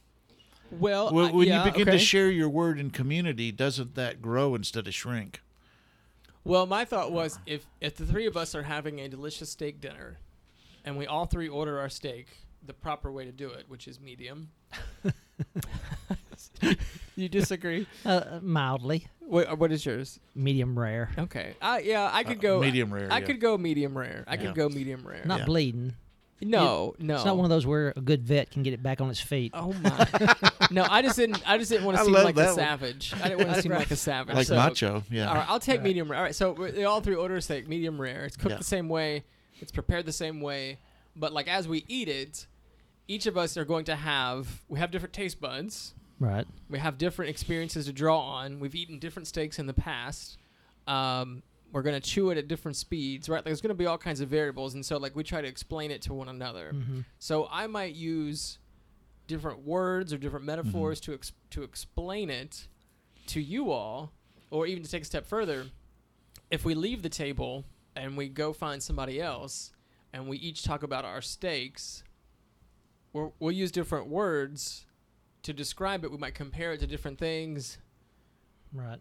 Well, 0.70 1.12
When, 1.12 1.30
uh, 1.30 1.32
when 1.32 1.46
yeah, 1.48 1.64
you 1.64 1.70
begin 1.70 1.88
okay. 1.88 1.98
to 1.98 2.04
share 2.04 2.28
your 2.30 2.48
word 2.48 2.78
in 2.80 2.90
community, 2.90 3.52
doesn't 3.52 3.94
that 3.94 4.20
grow 4.20 4.54
instead 4.56 4.86
of 4.88 4.94
shrink? 4.94 5.40
Well, 6.44 6.66
my 6.66 6.84
thought 6.84 7.12
was 7.12 7.38
if 7.46 7.66
if 7.80 7.96
the 7.96 8.06
three 8.06 8.26
of 8.26 8.36
us 8.36 8.54
are 8.54 8.64
having 8.64 9.00
a 9.00 9.08
delicious 9.08 9.50
steak 9.50 9.80
dinner, 9.80 10.18
and 10.84 10.96
we 10.96 11.06
all 11.06 11.26
three 11.26 11.48
order 11.48 11.78
our 11.80 11.88
steak 11.88 12.26
the 12.66 12.74
proper 12.74 13.10
way 13.12 13.24
to 13.24 13.32
do 13.32 13.50
it, 13.50 13.64
which 13.68 13.86
is 13.88 14.00
medium. 14.00 14.50
you 17.16 17.28
disagree? 17.28 17.86
Uh, 18.04 18.38
mildly, 18.42 19.06
What, 19.20 19.58
what 19.58 19.72
is 19.72 19.84
yours? 19.84 20.20
medium 20.34 20.78
rare, 20.78 21.10
Okay. 21.18 21.54
I 21.60 21.80
yeah, 21.80 22.10
I 22.12 22.24
could 22.24 22.38
Uh, 22.38 22.40
go 22.40 22.60
medium 22.60 22.92
rare. 22.92 23.08
I 23.12 23.18
yeah. 23.18 23.26
could 23.26 23.40
go 23.40 23.56
medium 23.58 23.96
rare. 23.96 24.24
I 24.26 24.34
Yeah. 24.34 24.40
could 24.42 24.54
go 24.54 24.68
medium 24.68 25.06
rare. 25.06 25.22
not 25.24 25.40
Yeah. 25.40 25.44
bleeding. 25.46 25.94
no, 26.42 26.94
no. 26.98 27.14
It's 27.16 27.24
not 27.24 27.36
one 27.36 27.46
of 27.46 27.50
those 27.50 27.64
where 27.66 27.94
a 27.96 28.00
good 28.00 28.22
vet 28.22 28.50
can 28.50 28.62
get 28.62 28.74
it 28.74 28.82
back 28.82 29.00
on 29.00 29.08
its 29.08 29.20
feet. 29.20 29.52
Oh 29.54 29.72
my! 29.72 30.34
no, 30.70 30.86
I 30.88 31.00
just 31.00 31.16
didn't. 31.16 31.40
I 31.48 31.56
just 31.56 31.70
didn't 31.70 31.86
want 31.86 31.96
to 31.96 32.04
seem 32.04 32.12
love 32.12 32.24
like 32.24 32.36
a 32.36 32.44
one. 32.44 32.54
savage. 32.54 33.14
I 33.22 33.28
didn't 33.30 33.46
want 33.46 33.56
to 33.56 33.62
seem 33.62 33.72
Right. 33.72 33.78
like 33.78 33.90
a 33.90 33.96
savage. 33.96 34.36
like 34.36 34.46
so, 34.46 34.54
macho. 34.56 35.02
Yeah. 35.10 35.28
All 35.30 35.34
right, 35.34 35.46
I'll 35.48 35.58
take 35.60 35.78
Right. 35.78 35.84
medium 35.84 36.10
rare. 36.10 36.18
All 36.18 36.24
right, 36.24 36.34
so 36.34 36.52
we 36.52 36.72
they 36.72 36.84
all 36.84 37.00
three 37.00 37.14
orders 37.14 37.38
a 37.38 37.46
steak, 37.46 37.68
medium 37.68 37.98
rare. 37.98 38.26
It's 38.26 38.36
cooked 38.36 38.50
Yeah. 38.50 38.58
the 38.58 38.64
same 38.64 38.90
way. 38.90 39.24
It's 39.60 39.72
prepared 39.72 40.04
the 40.04 40.12
same 40.12 40.42
way. 40.42 40.78
But 41.16 41.32
like 41.32 41.48
as 41.48 41.66
we 41.68 41.86
eat 41.88 42.08
it, 42.08 42.46
each 43.08 43.26
of 43.26 43.36
us 43.36 43.56
are 43.56 43.64
going 43.64 43.84
to 43.86 43.96
have 43.96 44.62
we 44.68 44.78
have 44.78 44.90
different 44.90 45.12
taste 45.12 45.40
buds. 45.40 45.94
Right. 46.18 46.46
We 46.70 46.78
have 46.78 46.96
different 46.98 47.30
experiences 47.30 47.86
to 47.86 47.92
draw 47.92 48.18
on. 48.20 48.58
We've 48.58 48.74
eaten 48.74 48.98
different 48.98 49.28
steaks 49.28 49.58
in 49.58 49.66
the 49.66 49.74
past. 49.74 50.38
Um, 50.86 51.42
we're 51.72 51.82
gonna 51.82 52.00
chew 52.00 52.30
it 52.30 52.38
at 52.38 52.48
different 52.48 52.76
speeds, 52.76 53.28
right? 53.28 53.36
Like, 53.38 53.44
there's 53.44 53.60
gonna 53.60 53.74
be 53.74 53.86
all 53.86 53.98
kinds 53.98 54.20
of 54.20 54.28
variables, 54.28 54.74
and 54.74 54.84
so 54.86 54.96
like 54.96 55.14
we 55.14 55.22
try 55.22 55.40
to 55.42 55.48
explain 55.48 55.90
it 55.90 56.00
to 56.02 56.14
one 56.14 56.28
another. 56.28 56.70
hmm 56.70 57.00
So 57.18 57.48
I 57.50 57.66
might 57.66 57.94
use 57.94 58.58
different 59.26 59.64
words 59.66 60.12
or 60.12 60.18
different 60.18 60.44
metaphors 60.46 61.00
to 61.00 61.12
ex- 61.12 61.32
to 61.50 61.62
explain 61.64 62.30
it 62.30 62.68
to 63.26 63.40
you 63.40 63.70
all, 63.72 64.12
or 64.50 64.66
even 64.66 64.82
to 64.84 64.90
take 64.90 65.02
a 65.02 65.06
step 65.06 65.26
further. 65.26 65.66
If 66.50 66.64
we 66.64 66.74
leave 66.74 67.02
the 67.02 67.08
table 67.08 67.64
and 67.96 68.16
we 68.16 68.28
go 68.28 68.52
find 68.52 68.80
somebody 68.82 69.20
else, 69.20 69.72
and 70.12 70.28
we 70.28 70.38
each 70.38 70.62
talk 70.62 70.82
about 70.84 71.04
our 71.04 71.20
steaks, 71.20 72.04
we're, 73.16 73.30
we'll 73.38 73.52
use 73.52 73.70
different 73.70 74.08
words 74.08 74.84
to 75.42 75.54
describe 75.54 76.04
it. 76.04 76.10
We 76.10 76.18
might 76.18 76.34
compare 76.34 76.72
it 76.72 76.80
to 76.80 76.86
different 76.86 77.18
things. 77.18 77.78
Right. 78.74 78.98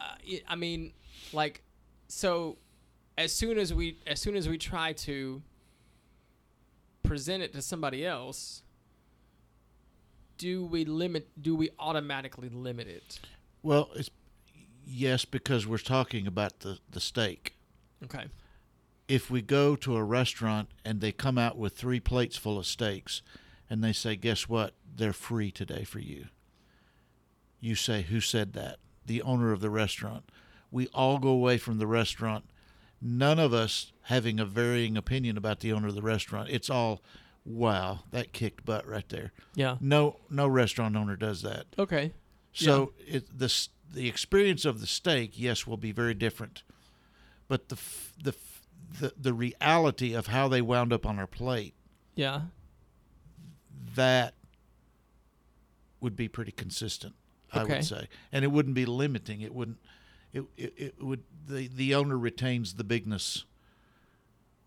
Uh, 0.00 0.38
I 0.48 0.56
mean, 0.56 0.92
like, 1.32 1.62
so 2.08 2.58
as 3.16 3.32
soon 3.32 3.58
as 3.58 3.72
we 3.72 3.98
as 4.08 4.20
soon 4.20 4.34
as 4.34 4.48
we 4.48 4.58
try 4.58 4.92
to 4.92 5.40
present 7.04 7.44
it 7.44 7.52
to 7.52 7.62
somebody 7.62 8.04
else, 8.04 8.62
do 10.36 10.64
we 10.64 10.84
limit? 10.84 11.28
Do 11.40 11.54
we 11.54 11.70
automatically 11.78 12.48
limit 12.48 12.88
it? 12.88 13.20
Well, 13.62 13.90
it's 13.94 14.10
yes 14.84 15.24
because 15.24 15.64
we're 15.64 15.78
talking 15.78 16.26
about 16.26 16.60
the 16.60 16.78
the 16.90 17.00
steak. 17.00 17.54
Okay. 18.02 18.24
If 19.06 19.30
we 19.30 19.42
go 19.42 19.76
to 19.76 19.96
a 19.96 20.02
restaurant 20.02 20.70
and 20.84 21.00
they 21.00 21.12
come 21.12 21.38
out 21.38 21.56
with 21.56 21.76
three 21.76 22.00
plates 22.00 22.36
full 22.36 22.58
of 22.58 22.66
steaks, 22.66 23.22
and 23.68 23.82
they 23.82 23.92
say, 23.92 24.16
"Guess 24.16 24.48
what? 24.48 24.74
They're 24.96 25.12
free 25.12 25.50
today 25.50 25.84
for 25.84 25.98
you." 25.98 26.26
You 27.60 27.74
say, 27.74 28.02
"Who 28.02 28.20
said 28.20 28.52
that?" 28.54 28.78
The 29.06 29.22
owner 29.22 29.52
of 29.52 29.60
the 29.60 29.70
restaurant. 29.70 30.30
We 30.70 30.88
all 30.88 31.18
go 31.18 31.28
away 31.28 31.58
from 31.58 31.78
the 31.78 31.86
restaurant. 31.86 32.44
None 33.00 33.38
of 33.38 33.52
us 33.52 33.92
having 34.02 34.40
a 34.40 34.44
varying 34.44 34.96
opinion 34.96 35.36
about 35.36 35.60
the 35.60 35.72
owner 35.72 35.88
of 35.88 35.94
the 35.94 36.02
restaurant. 36.02 36.48
It's 36.50 36.70
all, 36.70 37.02
"Wow, 37.44 38.04
that 38.10 38.32
kicked 38.32 38.64
butt 38.64 38.86
right 38.86 39.08
there." 39.08 39.32
Yeah. 39.54 39.76
No, 39.80 40.20
no 40.30 40.48
restaurant 40.48 40.96
owner 40.96 41.16
does 41.16 41.42
that. 41.42 41.66
Okay. 41.78 42.12
So 42.52 42.92
it, 43.06 43.38
the 43.38 43.52
the 43.92 44.08
experience 44.08 44.64
of 44.64 44.80
the 44.80 44.86
steak, 44.86 45.32
yes, 45.38 45.66
will 45.66 45.76
be 45.76 45.92
very 45.92 46.14
different, 46.14 46.62
but 47.48 47.68
the 47.68 47.76
f- 47.76 48.12
the 48.22 48.34
the 49.00 49.12
the 49.16 49.32
reality 49.34 50.14
of 50.14 50.28
how 50.28 50.48
they 50.48 50.62
wound 50.62 50.92
up 50.92 51.04
on 51.06 51.18
our 51.18 51.26
plate 51.26 51.74
Yeah. 52.14 52.42
That 53.94 54.34
would 56.00 56.16
be 56.16 56.28
pretty 56.28 56.52
consistent, 56.52 57.14
I 57.52 57.64
would 57.64 57.84
say, 57.84 58.08
and 58.32 58.44
it 58.44 58.48
wouldn't 58.48 58.74
be 58.74 58.84
limiting. 58.86 59.40
It 59.40 59.54
wouldn't. 59.54 59.78
It, 60.32 60.44
it, 60.56 60.74
it 60.76 60.94
would 61.02 61.22
the 61.46 61.68
the 61.68 61.94
owner 61.94 62.18
retains 62.18 62.74
the 62.74 62.84
bigness 62.84 63.44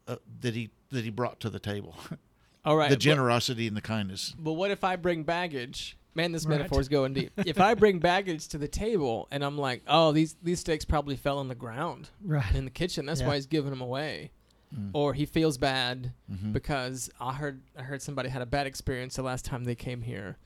uh, 0.07 0.15
that 0.41 0.53
he 0.55 0.69
that 0.91 1.03
he 1.03 1.09
brought 1.09 1.39
to 1.41 1.49
the 1.49 1.59
table, 1.59 1.95
All 2.65 2.77
right. 2.77 2.89
the 2.89 2.95
but- 2.95 3.01
generosity 3.01 3.67
and 3.67 3.75
the 3.75 3.81
kindness. 3.81 4.33
But 4.39 4.53
what 4.53 4.71
if 4.71 4.83
I 4.83 4.95
bring 4.95 5.23
baggage? 5.23 5.97
Man, 6.15 6.31
this 6.31 6.47
Right. 6.47 6.57
metaphor 6.57 6.79
is 6.81 6.89
going 6.89 7.13
deep. 7.13 7.31
if 7.45 7.59
I 7.61 7.75
bring 7.75 7.99
baggage 7.99 8.47
to 8.47 8.57
the 8.57 8.67
table 8.67 9.27
and 9.29 9.43
I'm 9.43 9.55
like, 9.57 9.83
oh, 9.87 10.11
these 10.13 10.35
these 10.41 10.59
steaks 10.61 10.83
probably 10.85 11.15
fell 11.15 11.37
on 11.37 11.47
the 11.47 11.53
ground 11.55 12.09
Right. 12.23 12.55
in 12.55 12.65
the 12.65 12.71
kitchen. 12.71 13.05
That's 13.05 13.19
Yeah. 13.21 13.27
why 13.27 13.35
he's 13.35 13.45
giving 13.45 13.69
them 13.69 13.81
away. 13.81 14.31
Mm. 14.75 14.89
Or 14.93 15.13
he 15.13 15.25
feels 15.25 15.57
bad 15.57 16.12
Mhm. 16.31 16.51
because 16.51 17.09
I 17.21 17.33
heard 17.33 17.62
I 17.77 17.83
heard 17.83 18.01
somebody 18.01 18.27
had 18.29 18.41
a 18.41 18.45
bad 18.45 18.67
experience 18.67 19.15
the 19.15 19.24
last 19.24 19.45
time 19.45 19.63
they 19.63 19.75
came 19.75 20.01
here. 20.01 20.38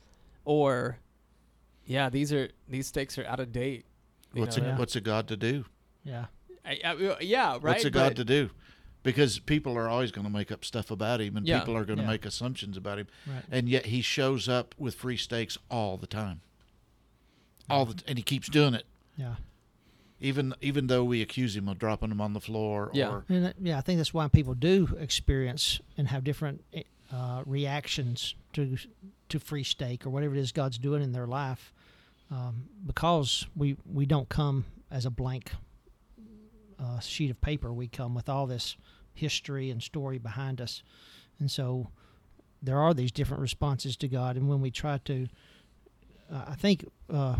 Or 0.45 0.99
yeah, 1.85 2.09
these 2.09 2.31
are 2.31 2.49
these 2.69 2.85
steaks 2.87 3.17
are 3.17 3.25
out 3.25 3.39
of 3.39 3.51
date. 3.51 3.85
What's 4.33 4.57
know, 4.57 4.63
a, 4.63 4.67
yeah. 4.67 4.77
what's 4.77 4.95
a 4.95 5.01
God 5.01 5.27
to 5.29 5.35
do? 5.37 5.65
Yeah. 6.03 6.25
I, 6.63 6.79
I, 6.85 7.17
yeah, 7.21 7.53
right. 7.53 7.63
What's 7.63 7.85
a 7.85 7.89
God 7.89 8.09
but- 8.09 8.15
to 8.17 8.25
do? 8.25 8.51
Because 9.03 9.39
people 9.39 9.75
are 9.75 9.89
always 9.89 10.11
going 10.11 10.25
to 10.27 10.31
make 10.31 10.51
up 10.51 10.63
stuff 10.63 10.91
about 10.91 11.21
him, 11.21 11.35
and 11.35 11.47
Yeah. 11.47 11.57
people 11.59 11.75
are 11.75 11.85
going 11.85 11.97
to 11.97 12.03
Yeah. 12.03 12.09
make 12.11 12.23
assumptions 12.23 12.77
about 12.77 12.99
him, 12.99 13.07
Right. 13.25 13.43
and 13.49 13.67
yet 13.67 13.87
he 13.87 14.03
shows 14.03 14.47
up 14.47 14.75
with 14.77 14.93
free 14.93 15.17
steaks 15.17 15.57
all 15.71 15.97
the 15.97 16.05
time, 16.05 16.41
all 17.67 17.85
the, 17.85 18.03
and 18.07 18.19
he 18.19 18.23
keeps 18.23 18.47
doing 18.47 18.75
it, 18.75 18.85
Yeah. 19.17 19.37
Even 20.21 20.53
even 20.61 20.87
though 20.87 21.03
we 21.03 21.21
accuse 21.21 21.55
him 21.55 21.67
of 21.67 21.79
dropping 21.79 22.09
them 22.09 22.21
on 22.21 22.33
the 22.33 22.39
floor. 22.39 22.91
Yeah. 22.93 23.09
Or, 23.09 23.25
And 23.27 23.53
yeah, 23.59 23.77
I 23.77 23.81
think 23.81 23.97
that's 23.97 24.13
why 24.13 24.27
people 24.27 24.53
do 24.53 24.95
experience 24.99 25.81
and 25.97 26.07
have 26.07 26.23
different 26.23 26.63
uh, 27.11 27.41
reactions 27.45 28.35
to 28.53 28.77
to 29.29 29.39
free 29.39 29.63
steak 29.63 30.05
or 30.05 30.09
whatever 30.09 30.35
it 30.35 30.39
is 30.39 30.51
God's 30.51 30.77
doing 30.77 31.01
in 31.01 31.11
their 31.11 31.27
life, 31.27 31.73
um, 32.29 32.67
because 32.85 33.47
we 33.55 33.75
we 33.91 34.05
don't 34.05 34.29
come 34.29 34.65
as 34.91 35.05
a 35.05 35.09
blank 35.09 35.51
uh, 36.79 36.99
sheet 36.99 37.31
of 37.31 37.41
paper. 37.41 37.73
We 37.73 37.87
come 37.87 38.13
with 38.13 38.29
all 38.29 38.45
this 38.45 38.77
history 39.13 39.71
and 39.71 39.81
story 39.81 40.19
behind 40.19 40.61
us, 40.61 40.83
and 41.39 41.49
so 41.49 41.89
there 42.61 42.77
are 42.77 42.93
these 42.93 43.11
different 43.11 43.41
responses 43.41 43.97
to 43.97 44.07
God. 44.07 44.37
And 44.37 44.47
when 44.47 44.61
we 44.61 44.69
try 44.69 44.99
to, 44.99 45.27
uh, 46.31 46.45
I 46.47 46.53
think 46.53 46.85
uh, 47.11 47.37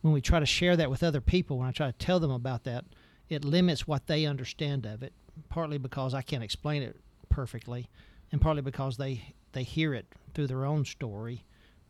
when 0.00 0.12
we 0.12 0.20
try 0.20 0.40
to 0.40 0.46
share 0.46 0.76
that 0.76 0.90
with 0.90 1.02
other 1.02 1.20
people, 1.20 1.58
when 1.58 1.68
I 1.68 1.72
try 1.72 1.86
to 1.86 1.92
tell 1.92 2.20
them 2.20 2.30
about 2.30 2.64
that, 2.64 2.84
it 3.28 3.44
limits 3.44 3.86
what 3.86 4.06
they 4.06 4.26
understand 4.26 4.86
of 4.86 5.02
it. 5.02 5.12
Partly 5.48 5.78
because 5.78 6.14
I 6.14 6.22
can't 6.22 6.42
explain 6.42 6.82
it 6.82 6.96
perfectly, 7.28 7.88
and 8.32 8.40
partly 8.40 8.62
because 8.62 8.96
they 8.96 9.34
they 9.52 9.62
hear 9.62 9.94
it 9.94 10.06
through 10.34 10.48
their 10.48 10.64
own 10.64 10.84
story 10.84 11.44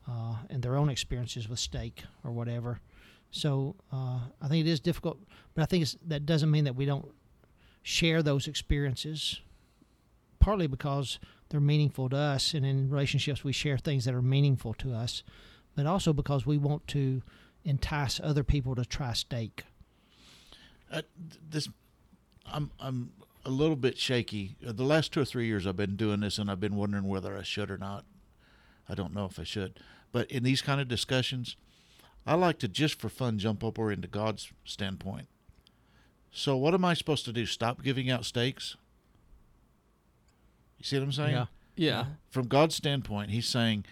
uh, 0.09 0.37
and 0.51 0.63
their 0.63 0.77
own 0.77 0.89
experiences 0.91 1.49
with 1.49 1.59
steak 1.59 2.05
or 2.25 2.31
whatever. 2.31 2.81
So 3.31 3.77
uh, 3.93 4.21
I 4.41 4.49
think 4.49 4.67
it 4.67 4.71
is 4.71 4.81
difficult, 4.81 5.19
but 5.55 5.63
I 5.63 5.67
think 5.67 5.87
that 6.07 6.27
doesn't 6.27 6.51
mean 6.51 6.65
that 6.65 6.77
we 6.77 6.87
don't 6.87 7.11
share 7.83 8.23
those 8.23 8.47
experiences. 8.47 9.41
Partly 10.41 10.67
because 10.67 11.19
they're 11.49 11.61
meaningful 11.61 12.09
to 12.11 12.17
us, 12.17 12.55
and 12.55 12.65
in 12.65 12.91
relationships 12.91 13.45
we 13.45 13.53
share 13.53 13.79
things 13.79 14.05
that 14.05 14.15
are 14.15 14.23
meaningful 14.23 14.75
to 14.75 14.93
us, 14.93 15.23
but 15.75 15.87
also 15.87 16.13
because 16.13 16.47
we 16.47 16.59
want 16.59 16.87
to 16.89 17.23
entice 17.65 18.21
other 18.23 18.45
people 18.45 18.75
to 18.75 18.85
try 18.85 19.13
steak. 19.13 19.65
Uh, 20.91 21.03
this, 21.51 21.69
I'm 22.47 22.71
I'm 22.81 23.13
a 23.45 23.51
little 23.51 23.77
bit 23.77 23.99
shaky. 23.99 24.57
Uh, 24.67 24.73
The 24.73 24.85
last 24.85 25.13
two 25.13 25.21
or 25.21 25.25
three 25.25 25.47
years 25.47 25.67
I've 25.67 25.77
been 25.77 25.97
doing 25.97 26.21
this, 26.21 26.39
and 26.39 26.51
I've 26.51 26.61
been 26.61 26.77
wondering 26.77 27.05
whether 27.05 27.37
I 27.37 27.43
should 27.43 27.71
or 27.71 27.79
not. 27.79 28.05
I 28.89 28.95
don't 28.95 29.15
know 29.15 29.27
if 29.27 29.39
I 29.39 29.45
should, 29.45 29.81
but 30.13 30.31
in 30.31 30.43
these 30.43 30.63
kind 30.63 30.81
of 30.81 30.89
discussions, 30.89 31.57
I 32.27 32.35
like 32.35 32.59
to 32.61 32.69
just 32.69 32.99
for 33.01 33.09
fun 33.11 33.39
jump 33.39 33.63
over 33.63 33.93
into 33.93 34.09
God's 34.09 34.51
standpoint. 34.65 35.29
So 36.31 36.57
what 36.57 36.75
am 36.75 36.85
I 36.85 36.95
supposed 36.95 37.25
to 37.27 37.33
do? 37.33 37.45
Stop 37.47 37.83
giving 37.83 38.11
out 38.11 38.25
steaks? 38.25 38.77
You 40.79 40.85
see 40.85 40.97
what 40.99 41.05
I'm 41.05 41.13
saying? 41.13 41.33
Yeah. 41.35 41.47
Yeah. 41.77 42.05
From 42.31 42.49
God's 42.49 42.75
standpoint, 42.75 43.31
He's 43.31 43.47
saying, 43.47 43.85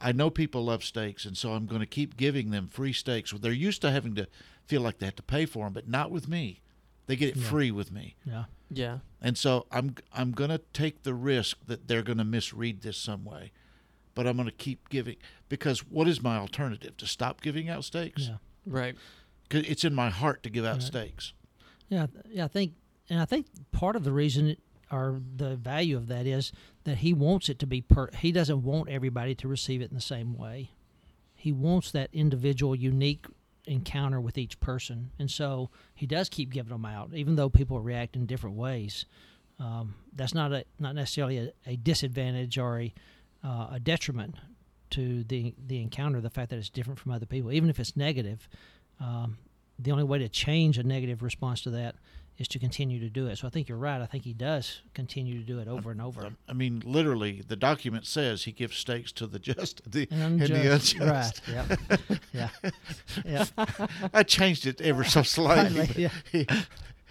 I 0.00 0.12
know 0.12 0.30
people 0.30 0.64
love 0.64 0.84
steaks, 0.84 1.24
and 1.24 1.36
so 1.36 1.52
I'm 1.52 1.66
going 1.66 1.80
to 1.80 1.86
keep 1.86 2.16
giving 2.16 2.50
them 2.50 2.68
free 2.68 2.92
steaks. 2.92 3.32
They're 3.32 3.52
used 3.52 3.80
to 3.82 3.90
having 3.90 4.14
to 4.16 4.28
feel 4.66 4.80
like 4.80 4.98
they 4.98 5.06
have 5.06 5.16
to 5.16 5.22
pay 5.22 5.44
for 5.46 5.64
them, 5.64 5.72
but 5.72 5.88
not 5.88 6.10
with 6.10 6.28
me. 6.28 6.60
They 7.06 7.16
get 7.16 7.30
it 7.30 7.36
Yeah. 7.36 7.48
free 7.48 7.70
with 7.70 7.90
me. 7.90 8.16
Yeah. 8.24 8.44
Yeah. 8.70 8.98
And 9.20 9.36
so 9.38 9.66
I'm 9.72 9.94
I'm 10.12 10.32
going 10.32 10.50
to 10.50 10.58
take 10.72 11.02
the 11.02 11.14
risk 11.14 11.58
that 11.66 11.88
they're 11.88 12.02
going 12.02 12.18
to 12.18 12.24
misread 12.24 12.82
this 12.82 12.98
some 12.98 13.24
way. 13.24 13.50
But 14.14 14.26
I'm 14.26 14.36
going 14.36 14.46
to 14.48 14.52
keep 14.54 14.88
giving 14.90 15.16
because 15.48 15.80
what 15.86 16.06
is 16.06 16.22
my 16.22 16.36
alternative? 16.36 16.96
To 16.98 17.06
stop 17.06 17.40
giving 17.40 17.68
out 17.70 17.84
steaks? 17.84 18.28
Yeah. 18.28 18.36
Right. 18.66 18.94
'Cause 19.48 19.64
it's 19.66 19.84
in 19.84 19.94
my 19.94 20.10
heart 20.10 20.42
to 20.42 20.50
give 20.50 20.64
out 20.66 20.74
Right. 20.74 20.82
steaks. 20.82 21.32
Yeah, 21.88 22.08
yeah, 22.28 22.44
I 22.44 22.48
think, 22.48 22.74
and 23.08 23.18
I 23.20 23.24
think 23.24 23.46
part 23.72 23.96
of 23.96 24.04
the 24.04 24.12
reason 24.12 24.48
it, 24.48 24.60
or 24.92 25.22
the 25.36 25.56
value 25.56 25.96
of 25.96 26.08
that 26.08 26.26
is 26.26 26.52
that 26.88 26.98
he 26.98 27.12
wants 27.12 27.48
it 27.48 27.58
to 27.60 27.66
be 27.66 27.80
per. 27.80 28.10
He 28.18 28.32
doesn't 28.32 28.62
want 28.62 28.88
everybody 28.88 29.34
to 29.36 29.48
receive 29.48 29.80
it 29.80 29.90
in 29.90 29.94
the 29.94 30.00
same 30.00 30.36
way. 30.36 30.70
He 31.34 31.52
wants 31.52 31.90
that 31.92 32.10
individual, 32.12 32.74
unique 32.74 33.26
encounter 33.66 34.20
with 34.20 34.38
each 34.38 34.58
person, 34.60 35.10
and 35.18 35.30
so 35.30 35.70
he 35.94 36.06
does 36.06 36.28
keep 36.28 36.50
giving 36.50 36.72
them 36.72 36.84
out, 36.84 37.10
even 37.14 37.36
though 37.36 37.48
people 37.48 37.80
react 37.80 38.16
in 38.16 38.26
different 38.26 38.56
ways. 38.56 39.04
Um, 39.60 39.94
that's 40.14 40.34
not 40.34 40.52
a 40.52 40.64
not 40.78 40.94
necessarily 40.94 41.38
a, 41.38 41.52
a 41.66 41.76
disadvantage 41.76 42.58
or 42.58 42.80
a 42.80 42.94
uh, 43.44 43.68
a 43.72 43.80
detriment 43.80 44.36
to 44.90 45.24
the 45.24 45.54
the 45.66 45.80
encounter. 45.80 46.20
The 46.20 46.30
fact 46.30 46.50
that 46.50 46.58
it's 46.58 46.70
different 46.70 46.98
from 46.98 47.12
other 47.12 47.26
people, 47.26 47.52
even 47.52 47.70
if 47.70 47.78
it's 47.78 47.96
negative. 47.96 48.48
Um, 49.00 49.38
the 49.78 49.92
only 49.92 50.04
way 50.04 50.18
to 50.18 50.28
change 50.28 50.76
a 50.76 50.82
negative 50.82 51.22
response 51.22 51.60
to 51.62 51.70
that 51.70 51.94
is 52.38 52.46
to 52.48 52.58
continue 52.58 53.00
to 53.00 53.10
do 53.10 53.26
it. 53.26 53.36
So 53.36 53.46
I 53.46 53.50
think 53.50 53.68
you're 53.68 53.76
right. 53.78 54.00
I 54.00 54.06
think 54.06 54.24
he 54.24 54.32
does 54.32 54.82
continue 54.94 55.38
to 55.38 55.44
do 55.44 55.58
it 55.58 55.66
over 55.68 55.90
and 55.90 56.00
over. 56.00 56.30
I 56.48 56.52
mean, 56.52 56.82
literally, 56.86 57.42
the 57.46 57.56
document 57.56 58.06
says 58.06 58.44
he 58.44 58.52
gives 58.52 58.76
steaks 58.76 59.10
to 59.12 59.26
the 59.26 59.38
just 59.40 59.82
the, 59.90 60.06
And 60.10 60.40
and 60.40 60.54
the 60.54 60.72
unjust. 60.72 60.98
Right. 61.00 61.40
Yeah. 61.52 61.76
Yeah. 62.32 62.48
Yeah. 63.24 63.46
I 64.14 64.22
changed 64.22 64.66
it 64.66 64.80
ever 64.80 65.02
so 65.02 65.22
slightly. 65.36 65.86
Slightly, 65.86 66.10
yeah. 66.32 66.62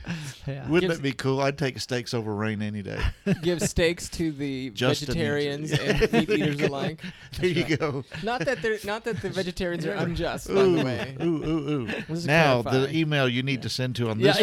Yeah. 0.48 0.66
Wouldn't 0.70 0.90
Gives- 0.92 1.00
it 1.00 1.04
be 1.04 1.12
cool? 1.12 1.42
I'd 1.42 1.58
take 1.58 1.78
steaks 1.80 2.14
over 2.14 2.34
rain 2.34 2.62
any 2.62 2.82
day. 2.82 3.02
Give 3.42 3.62
steaks 3.62 4.08
to 4.12 4.32
the 4.32 4.70
Just 4.70 5.02
an 5.02 5.08
vegetarians 5.08 5.72
inch. 5.74 5.82
and 5.82 6.14
meat 6.14 6.28
There 6.30 6.38
you 6.38 6.44
eaters 6.46 6.56
go. 6.56 6.68
alike. 6.68 7.02
there 7.40 7.50
you 7.50 7.76
go. 7.78 8.06
Not 8.24 8.46
that 8.46 8.62
they're 8.62 8.78
not 8.86 9.04
that 9.04 9.22
the 9.22 9.30
vegetarians 9.30 9.86
are 9.86 9.92
unjust, 9.92 10.48
by 10.48 10.54
Ooh, 10.54 10.78
the 10.78 10.86
way. 10.86 11.18
ooh, 11.22 11.26
ooh, 11.26 11.70
ooh. 11.70 11.88
Let's 12.08 12.24
Now 12.26 12.62
clarify. 12.62 12.88
the 12.88 12.98
email 12.98 13.28
you 13.28 13.44
need 13.44 13.62
to 13.64 13.70
send 13.70 13.98
to 13.98 14.10
on 14.10 14.20
Yeah, 14.22 14.32
this 14.34 14.42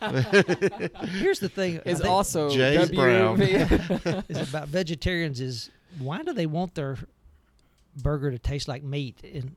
one. 0.00 0.22
yeah. 0.92 1.06
Here's 1.06 1.40
the 1.40 1.48
thing. 1.48 1.80
I 1.84 1.88
is 1.90 1.98
think 2.00 2.10
also 2.10 2.50
Jay 2.50 2.76
W- 2.76 2.94
Brown. 2.96 3.42
is 4.28 4.48
about 4.48 4.68
vegetarians 4.68 5.40
is 5.40 5.70
why 5.98 6.22
do 6.22 6.32
they 6.32 6.46
want 6.46 6.74
their 6.76 6.98
burger 8.00 8.30
to 8.30 8.38
taste 8.38 8.68
like 8.68 8.82
meat 8.82 9.18
and 9.24 9.56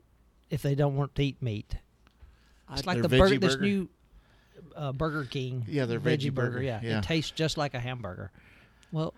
if 0.50 0.62
they 0.64 0.74
don't 0.76 0.96
want 0.96 1.14
to 1.16 1.24
eat 1.24 1.42
meat? 1.42 1.76
It's 2.74 2.86
like 2.88 2.96
Their 2.96 3.04
the 3.04 3.18
burger, 3.20 3.36
veggie 3.36 3.42
this 3.42 3.56
burger? 3.56 3.66
new 3.66 3.90
uh, 4.76 4.92
Burger 4.92 5.26
King. 5.26 5.66
Yeah, 5.68 5.86
their 5.86 6.00
veggie 6.00 6.32
veggie 6.32 6.34
burger, 6.34 6.62
Yeah. 6.62 6.80
yeah. 6.84 6.98
it 7.00 7.04
tastes 7.04 7.32
just 7.32 7.58
like 7.58 7.74
a 7.74 7.80
hamburger. 7.80 8.32
Well, 8.92 9.14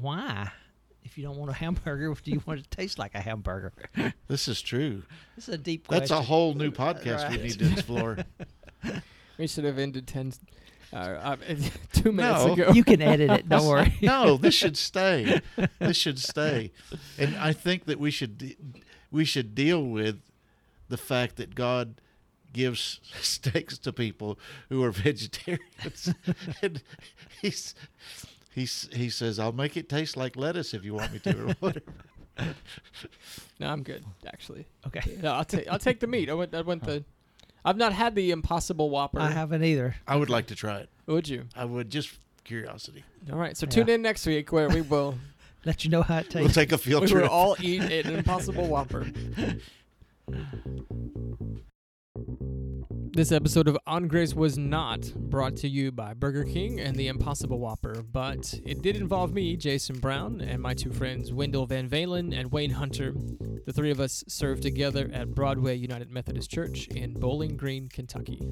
why? 0.00 0.50
If 1.04 1.18
you 1.18 1.24
don't 1.24 1.36
want 1.36 1.50
a 1.50 1.54
hamburger, 1.64 2.14
do 2.22 2.30
you 2.30 2.42
want 2.46 2.60
it 2.60 2.70
to 2.70 2.76
taste 2.76 2.98
like 2.98 3.14
a 3.14 3.20
hamburger? 3.20 3.72
This 4.28 4.48
is 4.48 4.62
true. 4.62 5.02
This 5.36 5.48
is 5.48 5.54
a 5.54 5.58
deep 5.58 5.86
question. 5.86 6.00
That's 6.00 6.10
a 6.10 6.22
whole 6.22 6.54
new 6.54 6.70
podcast 6.70 7.30
we 7.30 7.36
need 7.38 7.58
to 7.58 7.70
explore. 7.72 8.18
we 9.38 9.46
should 9.46 9.64
have 9.64 9.78
ended 9.78 10.06
ten, 10.06 10.32
uh, 10.92 10.96
uh, 10.96 11.36
two 11.92 12.10
minutes 12.12 12.44
No. 12.46 12.52
ago. 12.54 12.72
You 12.72 12.84
can 12.84 13.02
edit 13.02 13.30
it. 13.30 13.48
Don't 13.48 13.66
worry. 13.66 13.94
no, 14.00 14.36
this 14.38 14.54
should 14.54 14.76
stay. 14.78 15.40
This 15.78 15.96
should 15.96 16.18
stay. 16.18 16.72
And 17.18 17.36
I 17.36 17.52
think 17.52 17.84
that 17.84 18.00
we 18.00 18.10
should 18.10 18.38
de- 18.38 18.56
we 19.10 19.24
should 19.24 19.54
deal 19.54 19.84
with 19.84 20.20
the 20.88 20.96
fact 20.96 21.36
that 21.36 21.54
God 21.54 22.00
gives 22.54 23.00
steaks 23.20 23.76
to 23.78 23.92
people 23.92 24.38
who 24.70 24.82
are 24.82 24.90
vegetarians. 24.90 26.14
and 26.62 26.80
he's 27.42 27.74
he's 28.54 28.88
he 28.94 29.10
says, 29.10 29.38
"I'll 29.38 29.52
make 29.52 29.76
it 29.76 29.90
taste 29.90 30.16
like 30.16 30.36
lettuce 30.36 30.72
if 30.72 30.82
you 30.86 30.94
want 30.94 31.12
me 31.12 31.18
to," 31.18 31.42
or 31.48 31.54
whatever. 31.60 31.92
no, 33.60 33.68
I'm 33.68 33.82
good 33.82 34.02
actually. 34.26 34.64
Okay. 34.86 35.18
No, 35.22 35.34
I'll 35.34 35.44
take 35.44 35.68
I'll 35.68 35.78
take 35.78 36.00
the 36.00 36.06
meat. 36.06 36.30
I 36.30 36.34
went 36.34 36.54
I 36.54 36.62
went 36.62 36.82
the. 36.84 37.04
I've 37.66 37.76
not 37.78 37.92
had 37.94 38.14
the 38.14 38.30
Impossible 38.30 38.90
Whopper. 38.90 39.18
I 39.20 39.30
haven't 39.30 39.64
either. 39.64 39.96
I 40.06 40.16
would 40.16 40.28
like 40.30 40.46
to 40.48 40.54
try 40.54 40.78
it. 40.78 40.88
Would 41.06 41.28
you? 41.28 41.44
I 41.56 41.64
would 41.64 41.88
just 41.90 42.18
curiosity. 42.44 43.04
All 43.32 43.38
right. 43.38 43.56
So 43.56 43.64
Yeah. 43.66 43.70
tune 43.70 43.88
in 43.88 44.02
next 44.02 44.26
week 44.26 44.52
where 44.52 44.68
we 44.68 44.80
will 44.82 45.18
Let 45.64 45.82
you 45.82 45.90
know 45.90 46.02
how 46.02 46.18
it 46.18 46.24
tastes. 46.24 46.40
We'll 46.40 46.48
take 46.50 46.72
a 46.72 46.78
field 46.78 47.08
trip. 47.08 47.14
we 47.14 47.20
will 47.22 47.28
trip. 47.28 47.32
all 47.32 47.56
eat 47.62 47.80
an 47.80 48.14
Impossible 48.14 48.66
Whopper. 48.66 49.06
This 53.14 53.30
episode 53.30 53.68
of 53.68 53.78
On 53.86 54.08
Grace 54.08 54.34
was 54.34 54.58
not 54.58 55.14
brought 55.14 55.54
to 55.58 55.68
you 55.68 55.92
by 55.92 56.14
Burger 56.14 56.42
King 56.42 56.80
and 56.80 56.96
the 56.96 57.06
Impossible 57.06 57.60
Whopper, 57.60 58.02
but 58.02 58.58
it 58.64 58.82
did 58.82 58.96
involve 58.96 59.32
me, 59.32 59.56
Jason 59.56 60.00
Brown, 60.00 60.40
and 60.40 60.60
my 60.60 60.74
two 60.74 60.92
friends, 60.92 61.32
Wendell 61.32 61.66
Van 61.66 61.88
Valen 61.88 62.36
and 62.36 62.50
Wayne 62.50 62.70
Hunter. 62.70 63.14
The 63.66 63.72
three 63.72 63.92
of 63.92 64.00
us 64.00 64.24
served 64.26 64.64
together 64.64 65.08
at 65.12 65.32
Broadway 65.32 65.76
United 65.76 66.10
Methodist 66.10 66.50
Church 66.50 66.88
in 66.88 67.14
Bowling 67.14 67.56
Green, 67.56 67.86
Kentucky. 67.86 68.42